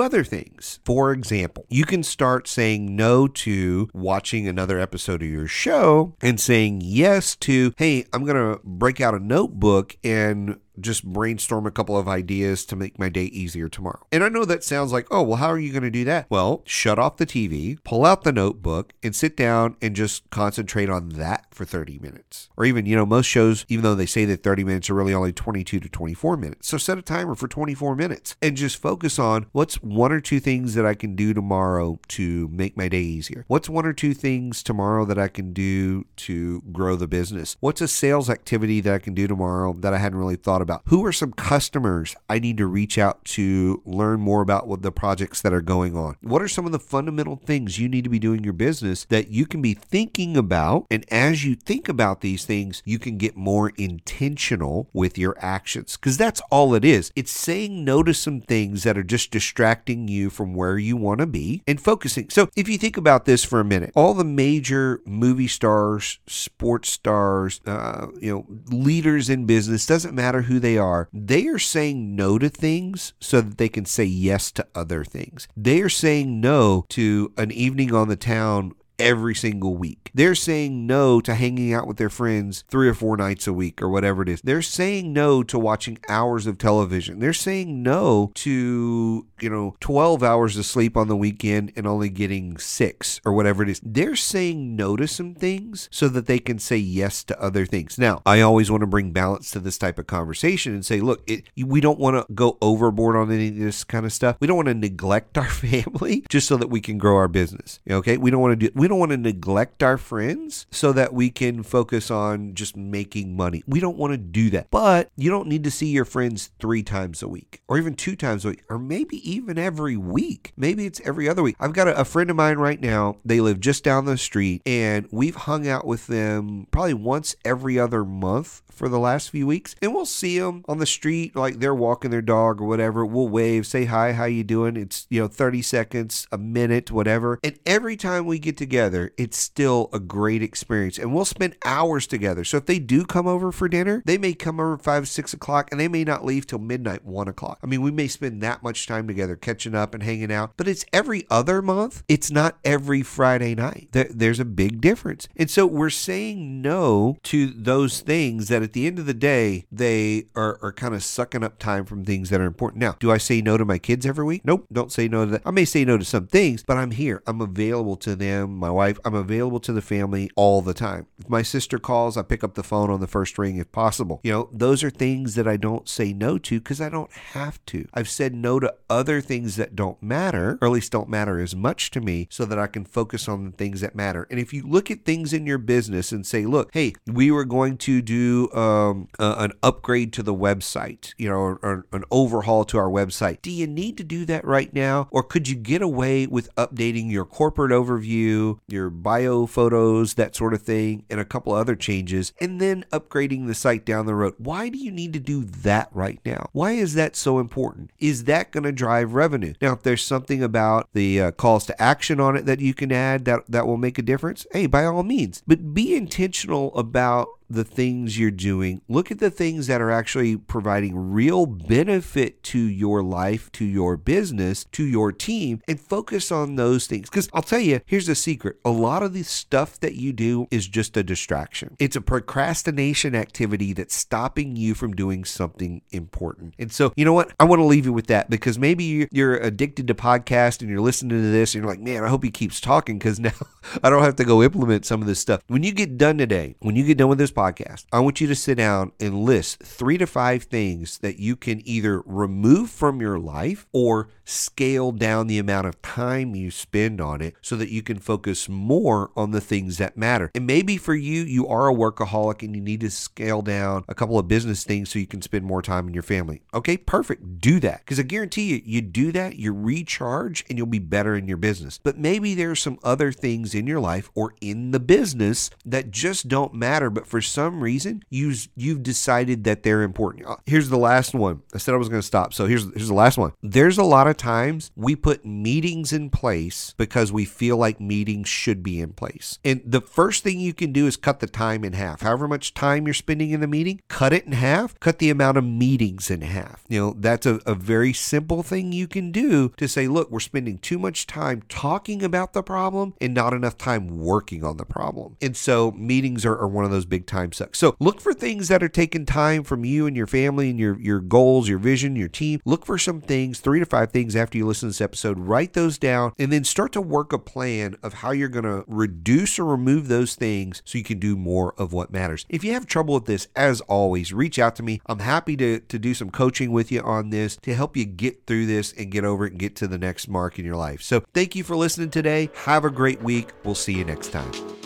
other 0.00 0.24
things. 0.24 0.80
For 0.84 1.12
example, 1.12 1.66
you 1.68 1.84
can 1.84 2.02
start 2.02 2.48
saying 2.48 2.94
no 2.96 3.28
to 3.28 3.88
watching 3.92 4.46
another 4.46 4.78
episode 4.78 5.22
of 5.22 5.28
your 5.28 5.48
show 5.48 6.14
and 6.22 6.40
saying 6.40 6.80
yes 6.82 7.36
to, 7.36 7.74
hey, 7.76 8.06
I'm 8.12 8.24
going 8.24 8.54
to 8.54 8.60
break 8.64 9.00
out 9.00 9.14
a 9.14 9.18
notebook 9.18 9.96
and 10.04 10.58
just 10.80 11.04
brainstorm 11.04 11.66
a 11.66 11.70
couple 11.70 11.96
of 11.96 12.08
ideas 12.08 12.64
to 12.66 12.76
make 12.76 12.98
my 12.98 13.08
day 13.08 13.24
easier 13.24 13.68
tomorrow. 13.68 14.06
And 14.12 14.24
I 14.24 14.28
know 14.28 14.44
that 14.44 14.64
sounds 14.64 14.92
like, 14.92 15.06
oh, 15.10 15.22
well, 15.22 15.36
how 15.38 15.48
are 15.48 15.58
you 15.58 15.72
going 15.72 15.82
to 15.82 15.90
do 15.90 16.04
that? 16.04 16.26
Well, 16.30 16.62
shut 16.66 16.98
off 16.98 17.16
the 17.16 17.26
TV, 17.26 17.82
pull 17.84 18.04
out 18.04 18.22
the 18.22 18.32
notebook, 18.32 18.92
and 19.02 19.14
sit 19.14 19.36
down 19.36 19.76
and 19.80 19.94
just 19.94 20.28
concentrate 20.30 20.88
on 20.88 21.10
that 21.10 21.46
for 21.50 21.64
30 21.64 21.98
minutes. 21.98 22.48
Or 22.56 22.64
even, 22.64 22.86
you 22.86 22.96
know, 22.96 23.06
most 23.06 23.26
shows, 23.26 23.64
even 23.68 23.82
though 23.82 23.94
they 23.94 24.06
say 24.06 24.24
that 24.26 24.42
30 24.42 24.64
minutes 24.64 24.90
are 24.90 24.94
really 24.94 25.14
only 25.14 25.32
22 25.32 25.80
to 25.80 25.88
24 25.88 26.36
minutes. 26.36 26.68
So 26.68 26.78
set 26.78 26.98
a 26.98 27.02
timer 27.02 27.34
for 27.34 27.48
24 27.48 27.94
minutes 27.96 28.36
and 28.42 28.56
just 28.56 28.80
focus 28.80 29.18
on 29.18 29.46
what's 29.52 29.76
one 29.82 30.12
or 30.12 30.20
two 30.20 30.40
things 30.40 30.74
that 30.74 30.86
I 30.86 30.94
can 30.94 31.14
do 31.14 31.34
tomorrow 31.34 31.98
to 32.08 32.48
make 32.48 32.76
my 32.76 32.88
day 32.88 33.00
easier. 33.00 33.44
What's 33.48 33.68
one 33.68 33.86
or 33.86 33.92
two 33.92 34.14
things 34.14 34.62
tomorrow 34.62 35.04
that 35.04 35.18
I 35.18 35.28
can 35.28 35.52
do 35.52 36.06
to 36.16 36.62
grow 36.72 36.96
the 36.96 37.06
business? 37.06 37.56
What's 37.60 37.80
a 37.80 37.88
sales 37.88 38.28
activity 38.30 38.80
that 38.80 38.94
I 38.94 38.98
can 38.98 39.14
do 39.14 39.26
tomorrow 39.26 39.74
that 39.78 39.94
I 39.94 39.98
hadn't 39.98 40.18
really 40.18 40.36
thought 40.36 40.62
about? 40.64 40.82
Who 40.86 41.04
are 41.06 41.12
some 41.12 41.32
customers 41.32 42.16
I 42.28 42.40
need 42.40 42.56
to 42.58 42.66
reach 42.66 42.98
out 42.98 43.24
to 43.26 43.82
learn 43.84 44.20
more 44.20 44.42
about 44.42 44.66
what 44.66 44.82
the 44.82 44.90
projects 44.90 45.40
that 45.42 45.52
are 45.52 45.60
going 45.60 45.96
on? 45.96 46.16
What 46.20 46.42
are 46.42 46.48
some 46.48 46.66
of 46.66 46.72
the 46.72 46.78
fundamental 46.78 47.36
things 47.36 47.78
you 47.78 47.88
need 47.88 48.04
to 48.04 48.10
be 48.10 48.18
doing 48.18 48.38
in 48.38 48.44
your 48.44 48.52
business 48.52 49.04
that 49.06 49.28
you 49.28 49.46
can 49.46 49.62
be 49.62 49.74
thinking 49.74 50.36
about? 50.36 50.86
And 50.90 51.04
as 51.12 51.44
you 51.44 51.54
think 51.54 51.88
about 51.88 52.20
these 52.20 52.44
things, 52.44 52.82
you 52.84 52.98
can 52.98 53.16
get 53.16 53.36
more 53.36 53.70
intentional 53.76 54.88
with 54.92 55.16
your 55.16 55.36
actions 55.38 55.96
because 55.96 56.16
that's 56.16 56.40
all 56.50 56.74
it 56.74 56.84
is. 56.84 57.12
It's 57.14 57.30
saying 57.30 57.84
no 57.84 58.02
to 58.02 58.14
some 58.14 58.40
things 58.40 58.82
that 58.82 58.98
are 58.98 59.04
just 59.04 59.30
distracting 59.30 60.08
you 60.08 60.30
from 60.30 60.54
where 60.54 60.78
you 60.78 60.96
want 60.96 61.20
to 61.20 61.26
be 61.26 61.62
and 61.66 61.80
focusing. 61.80 62.30
So 62.30 62.48
if 62.56 62.68
you 62.68 62.78
think 62.78 62.96
about 62.96 63.24
this 63.24 63.44
for 63.44 63.60
a 63.60 63.64
minute, 63.64 63.92
all 63.94 64.14
the 64.14 64.24
major 64.24 65.00
movie 65.04 65.48
stars, 65.48 66.18
sports 66.26 66.90
stars, 66.90 67.60
uh, 67.66 68.08
you 68.20 68.32
know, 68.32 68.46
leaders 68.74 69.28
in 69.28 69.46
business, 69.46 69.86
doesn't 69.86 70.14
matter 70.14 70.42
who 70.42 70.53
they 70.58 70.78
are, 70.78 71.08
they 71.12 71.46
are 71.46 71.58
saying 71.58 72.14
no 72.14 72.38
to 72.38 72.48
things 72.48 73.12
so 73.20 73.40
that 73.40 73.58
they 73.58 73.68
can 73.68 73.84
say 73.84 74.04
yes 74.04 74.50
to 74.52 74.66
other 74.74 75.04
things. 75.04 75.48
They 75.56 75.80
are 75.80 75.88
saying 75.88 76.40
no 76.40 76.84
to 76.90 77.32
an 77.36 77.50
evening 77.50 77.94
on 77.94 78.08
the 78.08 78.16
town 78.16 78.74
every 78.98 79.34
single 79.34 79.76
week. 79.76 80.10
They're 80.14 80.34
saying 80.34 80.86
no 80.86 81.20
to 81.20 81.34
hanging 81.34 81.74
out 81.74 81.86
with 81.86 81.96
their 81.96 82.10
friends 82.10 82.64
three 82.68 82.88
or 82.88 82.94
four 82.94 83.16
nights 83.16 83.46
a 83.46 83.52
week 83.52 83.82
or 83.82 83.88
whatever 83.88 84.22
it 84.22 84.28
is. 84.28 84.40
They're 84.42 84.62
saying 84.62 85.12
no 85.12 85.42
to 85.44 85.58
watching 85.58 85.98
hours 86.08 86.46
of 86.46 86.58
television. 86.58 87.18
They're 87.18 87.32
saying 87.32 87.82
no 87.82 88.30
to, 88.36 89.26
you 89.40 89.50
know, 89.50 89.76
12 89.80 90.22
hours 90.22 90.56
of 90.56 90.66
sleep 90.66 90.96
on 90.96 91.08
the 91.08 91.16
weekend 91.16 91.72
and 91.76 91.86
only 91.86 92.08
getting 92.08 92.58
six 92.58 93.20
or 93.24 93.32
whatever 93.32 93.62
it 93.62 93.68
is. 93.68 93.80
They're 93.84 94.16
saying 94.16 94.76
no 94.76 94.96
to 94.96 95.08
some 95.08 95.34
things 95.34 95.88
so 95.90 96.08
that 96.08 96.26
they 96.26 96.38
can 96.38 96.58
say 96.58 96.76
yes 96.76 97.24
to 97.24 97.40
other 97.40 97.66
things. 97.66 97.98
Now, 97.98 98.22
I 98.24 98.40
always 98.40 98.70
want 98.70 98.82
to 98.82 98.86
bring 98.86 99.10
balance 99.10 99.50
to 99.52 99.60
this 99.60 99.78
type 99.78 99.98
of 99.98 100.06
conversation 100.06 100.72
and 100.74 100.86
say, 100.86 101.00
look, 101.00 101.28
it, 101.28 101.44
we 101.56 101.80
don't 101.80 101.98
want 101.98 102.16
to 102.16 102.32
go 102.32 102.58
overboard 102.62 103.16
on 103.16 103.32
any 103.32 103.48
of 103.48 103.56
this 103.56 103.82
kind 103.82 104.06
of 104.06 104.12
stuff. 104.12 104.36
We 104.40 104.46
don't 104.46 104.56
want 104.56 104.68
to 104.68 104.74
neglect 104.74 105.36
our 105.36 105.44
family 105.48 106.24
just 106.28 106.46
so 106.46 106.56
that 106.56 106.70
we 106.70 106.80
can 106.80 106.98
grow 106.98 107.16
our 107.16 107.28
business. 107.28 107.80
Okay? 107.90 108.16
We 108.16 108.30
don't 108.30 108.40
want 108.40 108.60
to 108.60 108.68
do 108.68 108.84
we 108.84 108.88
don't 108.88 108.93
don't 108.94 109.00
want 109.00 109.10
to 109.10 109.16
neglect 109.16 109.82
our 109.82 109.98
friends 109.98 110.66
so 110.70 110.92
that 110.92 111.12
we 111.12 111.28
can 111.28 111.64
focus 111.64 112.12
on 112.12 112.54
just 112.54 112.76
making 112.76 113.36
money. 113.36 113.64
We 113.66 113.80
don't 113.80 113.96
want 113.96 114.12
to 114.12 114.16
do 114.16 114.50
that. 114.50 114.70
But 114.70 115.10
you 115.16 115.30
don't 115.30 115.48
need 115.48 115.64
to 115.64 115.70
see 115.70 115.88
your 115.88 116.04
friends 116.04 116.50
three 116.60 116.84
times 116.84 117.20
a 117.20 117.28
week 117.28 117.60
or 117.66 117.76
even 117.76 117.94
two 117.94 118.14
times 118.14 118.44
a 118.44 118.50
week 118.50 118.62
or 118.70 118.78
maybe 118.78 119.16
even 119.28 119.58
every 119.58 119.96
week. 119.96 120.52
Maybe 120.56 120.86
it's 120.86 121.00
every 121.04 121.28
other 121.28 121.42
week. 121.42 121.56
I've 121.58 121.72
got 121.72 121.88
a, 121.88 122.00
a 122.00 122.04
friend 122.04 122.30
of 122.30 122.36
mine 122.36 122.58
right 122.58 122.80
now. 122.80 123.16
They 123.24 123.40
live 123.40 123.58
just 123.58 123.82
down 123.82 124.04
the 124.04 124.16
street 124.16 124.62
and 124.64 125.08
we've 125.10 125.34
hung 125.34 125.66
out 125.66 125.88
with 125.88 126.06
them 126.06 126.68
probably 126.70 126.94
once 126.94 127.34
every 127.44 127.76
other 127.76 128.04
month 128.04 128.62
for 128.70 128.88
the 128.88 128.98
last 128.98 129.30
few 129.30 129.46
weeks 129.46 129.74
and 129.80 129.94
we'll 129.94 130.04
see 130.04 130.38
them 130.38 130.64
on 130.68 130.78
the 130.78 130.86
street 130.86 131.34
like 131.36 131.60
they're 131.60 131.74
walking 131.74 132.10
their 132.10 132.20
dog 132.20 132.60
or 132.60 132.66
whatever 132.66 133.06
we'll 133.06 133.28
wave 133.28 133.64
say 133.64 133.84
hi 133.84 134.12
how 134.12 134.24
you 134.24 134.42
doing 134.42 134.76
it's 134.76 135.06
you 135.10 135.20
know 135.20 135.28
30 135.28 135.62
seconds 135.62 136.26
a 136.32 136.38
minute 136.38 136.90
whatever 136.90 137.38
and 137.44 137.56
every 137.64 137.96
time 137.96 138.26
we 138.26 138.36
get 138.36 138.56
together 138.56 138.73
it's 138.76 139.36
still 139.36 139.88
a 139.92 140.00
great 140.00 140.42
experience 140.42 140.98
and 140.98 141.14
we'll 141.14 141.24
spend 141.24 141.56
hours 141.64 142.06
together 142.06 142.44
so 142.44 142.56
if 142.56 142.66
they 142.66 142.78
do 142.78 143.04
come 143.04 143.26
over 143.26 143.50
for 143.52 143.68
dinner 143.68 144.02
they 144.06 144.18
may 144.18 144.34
come 144.34 144.60
over 144.60 144.76
five 144.78 145.08
six 145.08 145.32
o'clock 145.32 145.68
and 145.70 145.80
they 145.80 145.88
may 145.88 146.04
not 146.04 146.24
leave 146.24 146.46
till 146.46 146.58
midnight 146.58 147.04
one 147.04 147.28
o'clock 147.28 147.58
i 147.62 147.66
mean 147.66 147.82
we 147.82 147.90
may 147.90 148.08
spend 148.08 148.42
that 148.42 148.62
much 148.62 148.86
time 148.86 149.06
together 149.06 149.36
catching 149.36 149.74
up 149.74 149.94
and 149.94 150.02
hanging 150.02 150.32
out 150.32 150.52
but 150.56 150.68
it's 150.68 150.84
every 150.92 151.26
other 151.30 151.60
month 151.62 152.02
it's 152.08 152.30
not 152.30 152.58
every 152.64 153.02
friday 153.02 153.54
night 153.54 153.88
there, 153.92 154.08
there's 154.10 154.40
a 154.40 154.44
big 154.44 154.80
difference 154.80 155.28
and 155.36 155.50
so 155.50 155.66
we're 155.66 155.90
saying 155.90 156.62
no 156.62 157.16
to 157.22 157.46
those 157.46 158.00
things 158.00 158.48
that 158.48 158.62
at 158.62 158.72
the 158.72 158.86
end 158.86 158.98
of 158.98 159.06
the 159.06 159.14
day, 159.14 159.66
they 159.70 160.26
are, 160.34 160.58
are 160.62 160.72
kind 160.72 160.94
of 160.94 161.02
sucking 161.02 161.42
up 161.42 161.58
time 161.58 161.84
from 161.84 162.04
things 162.04 162.30
that 162.30 162.40
are 162.40 162.46
important. 162.46 162.80
Now, 162.80 162.96
do 162.98 163.10
I 163.10 163.18
say 163.18 163.40
no 163.40 163.56
to 163.56 163.64
my 163.64 163.78
kids 163.78 164.06
every 164.06 164.24
week? 164.24 164.42
Nope, 164.44 164.66
don't 164.72 164.92
say 164.92 165.08
no 165.08 165.24
to 165.24 165.30
that. 165.32 165.42
I 165.44 165.50
may 165.50 165.64
say 165.64 165.84
no 165.84 165.98
to 165.98 166.04
some 166.04 166.26
things, 166.26 166.62
but 166.62 166.76
I'm 166.76 166.90
here. 166.90 167.22
I'm 167.26 167.40
available 167.40 167.96
to 167.96 168.16
them, 168.16 168.63
my 168.64 168.70
wife. 168.70 168.98
I'm 169.04 169.14
available 169.14 169.60
to 169.60 169.74
the 169.74 169.82
family 169.82 170.30
all 170.36 170.62
the 170.62 170.72
time. 170.72 171.06
If 171.18 171.28
my 171.28 171.42
sister 171.42 171.78
calls, 171.78 172.16
I 172.16 172.22
pick 172.22 172.42
up 172.42 172.54
the 172.54 172.62
phone 172.62 172.88
on 172.88 173.00
the 173.00 173.06
first 173.06 173.36
ring 173.36 173.58
if 173.58 173.70
possible. 173.72 174.20
You 174.24 174.32
know, 174.32 174.48
those 174.52 174.82
are 174.82 174.88
things 174.88 175.34
that 175.34 175.46
I 175.46 175.58
don't 175.58 175.86
say 175.86 176.14
no 176.14 176.38
to 176.38 176.60
because 176.60 176.80
I 176.80 176.88
don't 176.88 177.12
have 177.12 177.64
to. 177.66 177.86
I've 177.92 178.08
said 178.08 178.34
no 178.34 178.58
to 178.60 178.74
other 178.88 179.20
things 179.20 179.56
that 179.56 179.76
don't 179.76 180.02
matter, 180.02 180.58
or 180.62 180.68
at 180.68 180.72
least 180.72 180.92
don't 180.92 181.10
matter 181.10 181.40
as 181.40 181.54
much 181.54 181.90
to 181.90 182.00
me, 182.00 182.26
so 182.30 182.46
that 182.46 182.58
I 182.58 182.66
can 182.66 182.86
focus 182.86 183.28
on 183.28 183.44
the 183.44 183.50
things 183.50 183.82
that 183.82 183.94
matter. 183.94 184.26
And 184.30 184.40
if 184.40 184.54
you 184.54 184.66
look 184.66 184.90
at 184.90 185.04
things 185.04 185.34
in 185.34 185.44
your 185.44 185.58
business 185.58 186.10
and 186.10 186.26
say, 186.26 186.46
look, 186.46 186.70
hey, 186.72 186.94
we 187.06 187.30
were 187.30 187.44
going 187.44 187.76
to 187.78 188.00
do 188.00 188.50
um, 188.52 189.08
uh, 189.18 189.34
an 189.38 189.52
upgrade 189.62 190.14
to 190.14 190.22
the 190.22 190.34
website, 190.34 191.12
you 191.18 191.28
know, 191.28 191.36
or, 191.36 191.58
or 191.62 191.86
an 191.92 192.04
overhaul 192.10 192.64
to 192.64 192.78
our 192.78 192.88
website. 192.88 193.42
Do 193.42 193.50
you 193.50 193.66
need 193.66 193.98
to 193.98 194.04
do 194.04 194.24
that 194.24 194.46
right 194.46 194.72
now? 194.72 195.08
Or 195.10 195.22
could 195.22 195.48
you 195.48 195.54
get 195.54 195.82
away 195.82 196.26
with 196.26 196.54
updating 196.54 197.10
your 197.10 197.26
corporate 197.26 197.72
overview, 197.72 198.53
your 198.68 198.90
bio 198.90 199.46
photos, 199.46 200.14
that 200.14 200.36
sort 200.36 200.54
of 200.54 200.62
thing, 200.62 201.04
and 201.10 201.20
a 201.20 201.24
couple 201.24 201.52
other 201.52 201.76
changes, 201.76 202.32
and 202.40 202.60
then 202.60 202.84
upgrading 202.92 203.46
the 203.46 203.54
site 203.54 203.84
down 203.84 204.06
the 204.06 204.14
road? 204.14 204.34
Why 204.38 204.68
do 204.68 204.78
you 204.78 204.90
need 204.90 205.12
to 205.14 205.20
do 205.20 205.44
that 205.44 205.88
right 205.92 206.20
now? 206.24 206.48
Why 206.52 206.72
is 206.72 206.94
that 206.94 207.16
so 207.16 207.38
important? 207.38 207.90
Is 207.98 208.24
that 208.24 208.50
going 208.50 208.64
to 208.64 208.72
drive 208.72 209.14
revenue? 209.14 209.54
Now, 209.60 209.72
if 209.72 209.82
there's 209.82 210.04
something 210.04 210.42
about 210.42 210.88
the 210.92 211.20
uh, 211.20 211.30
calls 211.32 211.66
to 211.66 211.82
action 211.82 212.20
on 212.20 212.36
it 212.36 212.46
that 212.46 212.60
you 212.60 212.74
can 212.74 212.92
add 212.92 213.24
that, 213.24 213.40
that 213.48 213.66
will 213.66 213.76
make 213.76 213.98
a 213.98 214.02
difference, 214.02 214.46
hey, 214.52 214.66
by 214.66 214.84
all 214.84 215.02
means. 215.02 215.42
But 215.46 215.74
be 215.74 215.94
intentional 215.94 216.74
about 216.76 217.28
the 217.48 217.64
things 217.64 218.18
you're 218.18 218.30
doing. 218.30 218.80
Look 218.88 219.10
at 219.10 219.18
the 219.18 219.30
things 219.30 219.66
that 219.66 219.80
are 219.80 219.90
actually 219.90 220.36
providing 220.36 220.96
real 221.12 221.46
benefit 221.46 222.42
to 222.44 222.58
your 222.58 223.02
life, 223.02 223.50
to 223.52 223.64
your 223.64 223.96
business, 223.96 224.64
to 224.72 224.84
your 224.84 225.12
team, 225.12 225.62
and 225.68 225.80
focus 225.80 226.32
on 226.32 226.56
those 226.56 226.86
things. 226.86 227.08
Because 227.08 227.28
I'll 227.32 227.42
tell 227.42 227.60
you, 227.60 227.80
here's 227.86 228.06
the 228.06 228.14
secret 228.14 228.56
a 228.64 228.70
lot 228.70 229.02
of 229.02 229.12
the 229.12 229.22
stuff 229.22 229.78
that 229.80 229.94
you 229.94 230.12
do 230.12 230.46
is 230.50 230.66
just 230.66 230.96
a 230.96 231.02
distraction, 231.02 231.76
it's 231.78 231.96
a 231.96 232.00
procrastination 232.00 233.14
activity 233.14 233.72
that's 233.72 233.94
stopping 233.94 234.56
you 234.56 234.74
from 234.74 234.94
doing 234.94 235.24
something 235.24 235.82
important. 235.90 236.54
And 236.58 236.72
so, 236.72 236.92
you 236.96 237.04
know 237.04 237.12
what? 237.12 237.32
I 237.38 237.44
want 237.44 237.60
to 237.60 237.64
leave 237.64 237.86
you 237.86 237.92
with 237.92 238.06
that 238.08 238.30
because 238.30 238.58
maybe 238.58 239.06
you're 239.10 239.36
addicted 239.36 239.86
to 239.88 239.94
podcast 239.94 240.60
and 240.60 240.70
you're 240.70 240.80
listening 240.80 241.10
to 241.10 241.30
this 241.30 241.54
and 241.54 241.62
you're 241.62 241.70
like, 241.70 241.80
man, 241.80 242.04
I 242.04 242.08
hope 242.08 242.24
he 242.24 242.30
keeps 242.30 242.60
talking 242.60 242.98
because 242.98 243.20
now 243.20 243.32
I 243.82 243.90
don't 243.90 244.02
have 244.02 244.16
to 244.16 244.24
go 244.24 244.42
implement 244.42 244.84
some 244.84 245.00
of 245.00 245.06
this 245.06 245.20
stuff. 245.20 245.42
When 245.48 245.62
you 245.62 245.72
get 245.72 245.98
done 245.98 246.18
today, 246.18 246.56
when 246.60 246.76
you 246.76 246.84
get 246.84 246.98
done 246.98 247.08
with 247.08 247.18
this 247.18 247.30
podcast, 247.34 247.84
I 247.92 248.00
want 248.00 248.20
you 248.20 248.26
to 248.28 248.34
sit 248.34 248.56
down 248.56 248.92
and 249.00 249.24
list 249.24 249.62
three 249.62 249.98
to 249.98 250.06
five 250.06 250.44
things 250.44 250.98
that 250.98 251.18
you 251.18 251.36
can 251.36 251.66
either 251.66 252.00
remove 252.06 252.70
from 252.70 253.00
your 253.00 253.18
life 253.18 253.66
or 253.72 254.08
scale 254.24 254.92
down 254.92 255.26
the 255.26 255.38
amount 255.38 255.66
of 255.66 255.80
time 255.82 256.34
you 256.34 256.50
spend 256.50 257.00
on 257.00 257.20
it 257.20 257.34
so 257.42 257.56
that 257.56 257.70
you 257.70 257.82
can 257.82 257.98
focus 257.98 258.48
more 258.48 259.10
on 259.16 259.30
the 259.30 259.40
things 259.40 259.78
that 259.78 259.96
matter. 259.96 260.30
And 260.34 260.46
maybe 260.46 260.76
for 260.76 260.94
you, 260.94 261.22
you 261.22 261.46
are 261.48 261.68
a 261.68 261.74
workaholic 261.74 262.42
and 262.42 262.54
you 262.54 262.62
need 262.62 262.80
to 262.80 262.90
scale 262.90 263.42
down 263.42 263.84
a 263.88 263.94
couple 263.94 264.18
of 264.18 264.28
business 264.28 264.64
things 264.64 264.90
so 264.90 264.98
you 264.98 265.06
can 265.06 265.22
spend 265.22 265.44
more 265.44 265.62
time 265.62 265.86
in 265.88 265.94
your 265.94 266.02
family. 266.02 266.42
Okay, 266.52 266.76
perfect. 266.76 267.40
Do 267.40 267.60
that. 267.60 267.80
Because 267.80 267.98
I 267.98 268.02
guarantee 268.02 268.44
you, 268.44 268.62
you 268.64 268.80
do 268.80 269.12
that, 269.12 269.36
you 269.36 269.52
recharge 269.52 270.44
and 270.48 270.58
you'll 270.58 270.66
be 270.66 270.78
better 270.78 271.14
in 271.14 271.28
your 271.28 271.36
business. 271.36 271.78
But 271.82 271.98
maybe 271.98 272.34
there's 272.34 272.60
some 272.60 272.78
other 272.82 273.12
things 273.12 273.54
in 273.54 273.66
your 273.66 273.80
life 273.80 274.10
or 274.14 274.34
in 274.40 274.70
the 274.70 274.80
business 274.80 275.50
that 275.64 275.90
just 275.90 276.28
don't 276.28 276.54
matter, 276.54 276.90
but 276.90 277.06
for 277.06 277.20
some 277.26 277.62
reason, 277.62 278.02
you, 278.10 278.34
you've 278.56 278.82
decided 278.82 279.44
that 279.44 279.62
they're 279.62 279.82
important. 279.82 280.26
Uh, 280.26 280.36
here's 280.46 280.68
the 280.68 280.78
last 280.78 281.14
one. 281.14 281.42
I 281.54 281.58
said 281.58 281.74
I 281.74 281.78
was 281.78 281.88
going 281.88 282.00
to 282.00 282.06
stop. 282.06 282.34
So 282.34 282.46
here's, 282.46 282.64
here's 282.74 282.88
the 282.88 282.94
last 282.94 283.18
one. 283.18 283.32
There's 283.42 283.78
a 283.78 283.84
lot 283.84 284.06
of 284.06 284.16
times 284.16 284.70
we 284.76 284.96
put 284.96 285.24
meetings 285.24 285.92
in 285.92 286.10
place 286.10 286.74
because 286.76 287.12
we 287.12 287.24
feel 287.24 287.56
like 287.56 287.80
meetings 287.80 288.28
should 288.28 288.62
be 288.62 288.80
in 288.80 288.92
place. 288.92 289.38
And 289.44 289.62
the 289.64 289.80
first 289.80 290.22
thing 290.22 290.40
you 290.40 290.54
can 290.54 290.72
do 290.72 290.86
is 290.86 290.96
cut 290.96 291.20
the 291.20 291.26
time 291.26 291.64
in 291.64 291.72
half. 291.72 292.00
However 292.02 292.28
much 292.28 292.54
time 292.54 292.86
you're 292.86 292.94
spending 292.94 293.30
in 293.30 293.40
the 293.40 293.46
meeting, 293.46 293.80
cut 293.88 294.12
it 294.12 294.24
in 294.24 294.32
half, 294.32 294.78
cut 294.80 294.98
the 294.98 295.10
amount 295.10 295.38
of 295.38 295.44
meetings 295.44 296.10
in 296.10 296.22
half. 296.22 296.64
You 296.68 296.80
know, 296.80 296.96
that's 296.98 297.26
a, 297.26 297.40
a 297.46 297.54
very 297.54 297.92
simple 297.92 298.42
thing 298.42 298.72
you 298.72 298.86
can 298.86 299.12
do 299.12 299.50
to 299.50 299.68
say, 299.68 299.88
look, 299.88 300.10
we're 300.10 300.20
spending 300.20 300.58
too 300.58 300.78
much 300.78 301.06
time 301.06 301.42
talking 301.48 302.02
about 302.02 302.32
the 302.32 302.42
problem 302.42 302.94
and 303.00 303.14
not 303.14 303.32
enough 303.32 303.56
time 303.56 303.98
working 303.98 304.44
on 304.44 304.56
the 304.56 304.64
problem. 304.64 305.16
And 305.20 305.36
so 305.36 305.72
meetings 305.72 306.24
are, 306.24 306.36
are 306.38 306.48
one 306.48 306.64
of 306.64 306.70
those 306.70 306.84
big 306.84 307.06
time 307.14 307.32
sucks. 307.32 307.58
So 307.58 307.76
look 307.78 308.00
for 308.00 308.12
things 308.12 308.48
that 308.48 308.62
are 308.62 308.68
taking 308.68 309.06
time 309.06 309.44
from 309.44 309.64
you 309.64 309.86
and 309.86 309.96
your 309.96 310.06
family 310.06 310.50
and 310.50 310.58
your, 310.58 310.78
your 310.80 311.00
goals, 311.00 311.48
your 311.48 311.58
vision, 311.58 311.96
your 311.96 312.08
team. 312.08 312.40
Look 312.44 312.66
for 312.66 312.76
some 312.76 313.00
things, 313.00 313.40
three 313.40 313.60
to 313.60 313.66
five 313.66 313.92
things 313.92 314.16
after 314.16 314.36
you 314.36 314.46
listen 314.46 314.68
to 314.68 314.70
this 314.70 314.80
episode. 314.80 315.18
Write 315.18 315.52
those 315.52 315.78
down 315.78 316.12
and 316.18 316.32
then 316.32 316.44
start 316.44 316.72
to 316.72 316.80
work 316.80 317.12
a 317.12 317.18
plan 317.18 317.76
of 317.82 317.94
how 317.94 318.10
you're 318.10 318.28
going 318.28 318.44
to 318.44 318.64
reduce 318.66 319.38
or 319.38 319.44
remove 319.44 319.88
those 319.88 320.14
things 320.14 320.62
so 320.64 320.78
you 320.78 320.84
can 320.84 320.98
do 320.98 321.16
more 321.16 321.54
of 321.56 321.72
what 321.72 321.92
matters. 321.92 322.26
If 322.28 322.42
you 322.42 322.52
have 322.52 322.66
trouble 322.66 322.94
with 322.94 323.06
this, 323.06 323.28
as 323.36 323.60
always, 323.62 324.12
reach 324.12 324.38
out 324.38 324.56
to 324.56 324.62
me. 324.62 324.80
I'm 324.86 324.98
happy 324.98 325.36
to, 325.36 325.60
to 325.60 325.78
do 325.78 325.94
some 325.94 326.10
coaching 326.10 326.50
with 326.50 326.72
you 326.72 326.80
on 326.80 327.10
this 327.10 327.36
to 327.42 327.54
help 327.54 327.76
you 327.76 327.84
get 327.84 328.26
through 328.26 328.46
this 328.46 328.72
and 328.72 328.90
get 328.90 329.04
over 329.04 329.26
it 329.26 329.32
and 329.32 329.40
get 329.40 329.56
to 329.56 329.68
the 329.68 329.78
next 329.78 330.08
mark 330.08 330.38
in 330.38 330.44
your 330.44 330.56
life. 330.56 330.82
So 330.82 331.04
thank 331.14 331.36
you 331.36 331.44
for 331.44 331.56
listening 331.56 331.90
today. 331.90 332.30
Have 332.44 332.64
a 332.64 332.70
great 332.70 333.02
week. 333.02 333.30
We'll 333.44 333.54
see 333.54 333.74
you 333.74 333.84
next 333.84 334.10
time. 334.10 334.63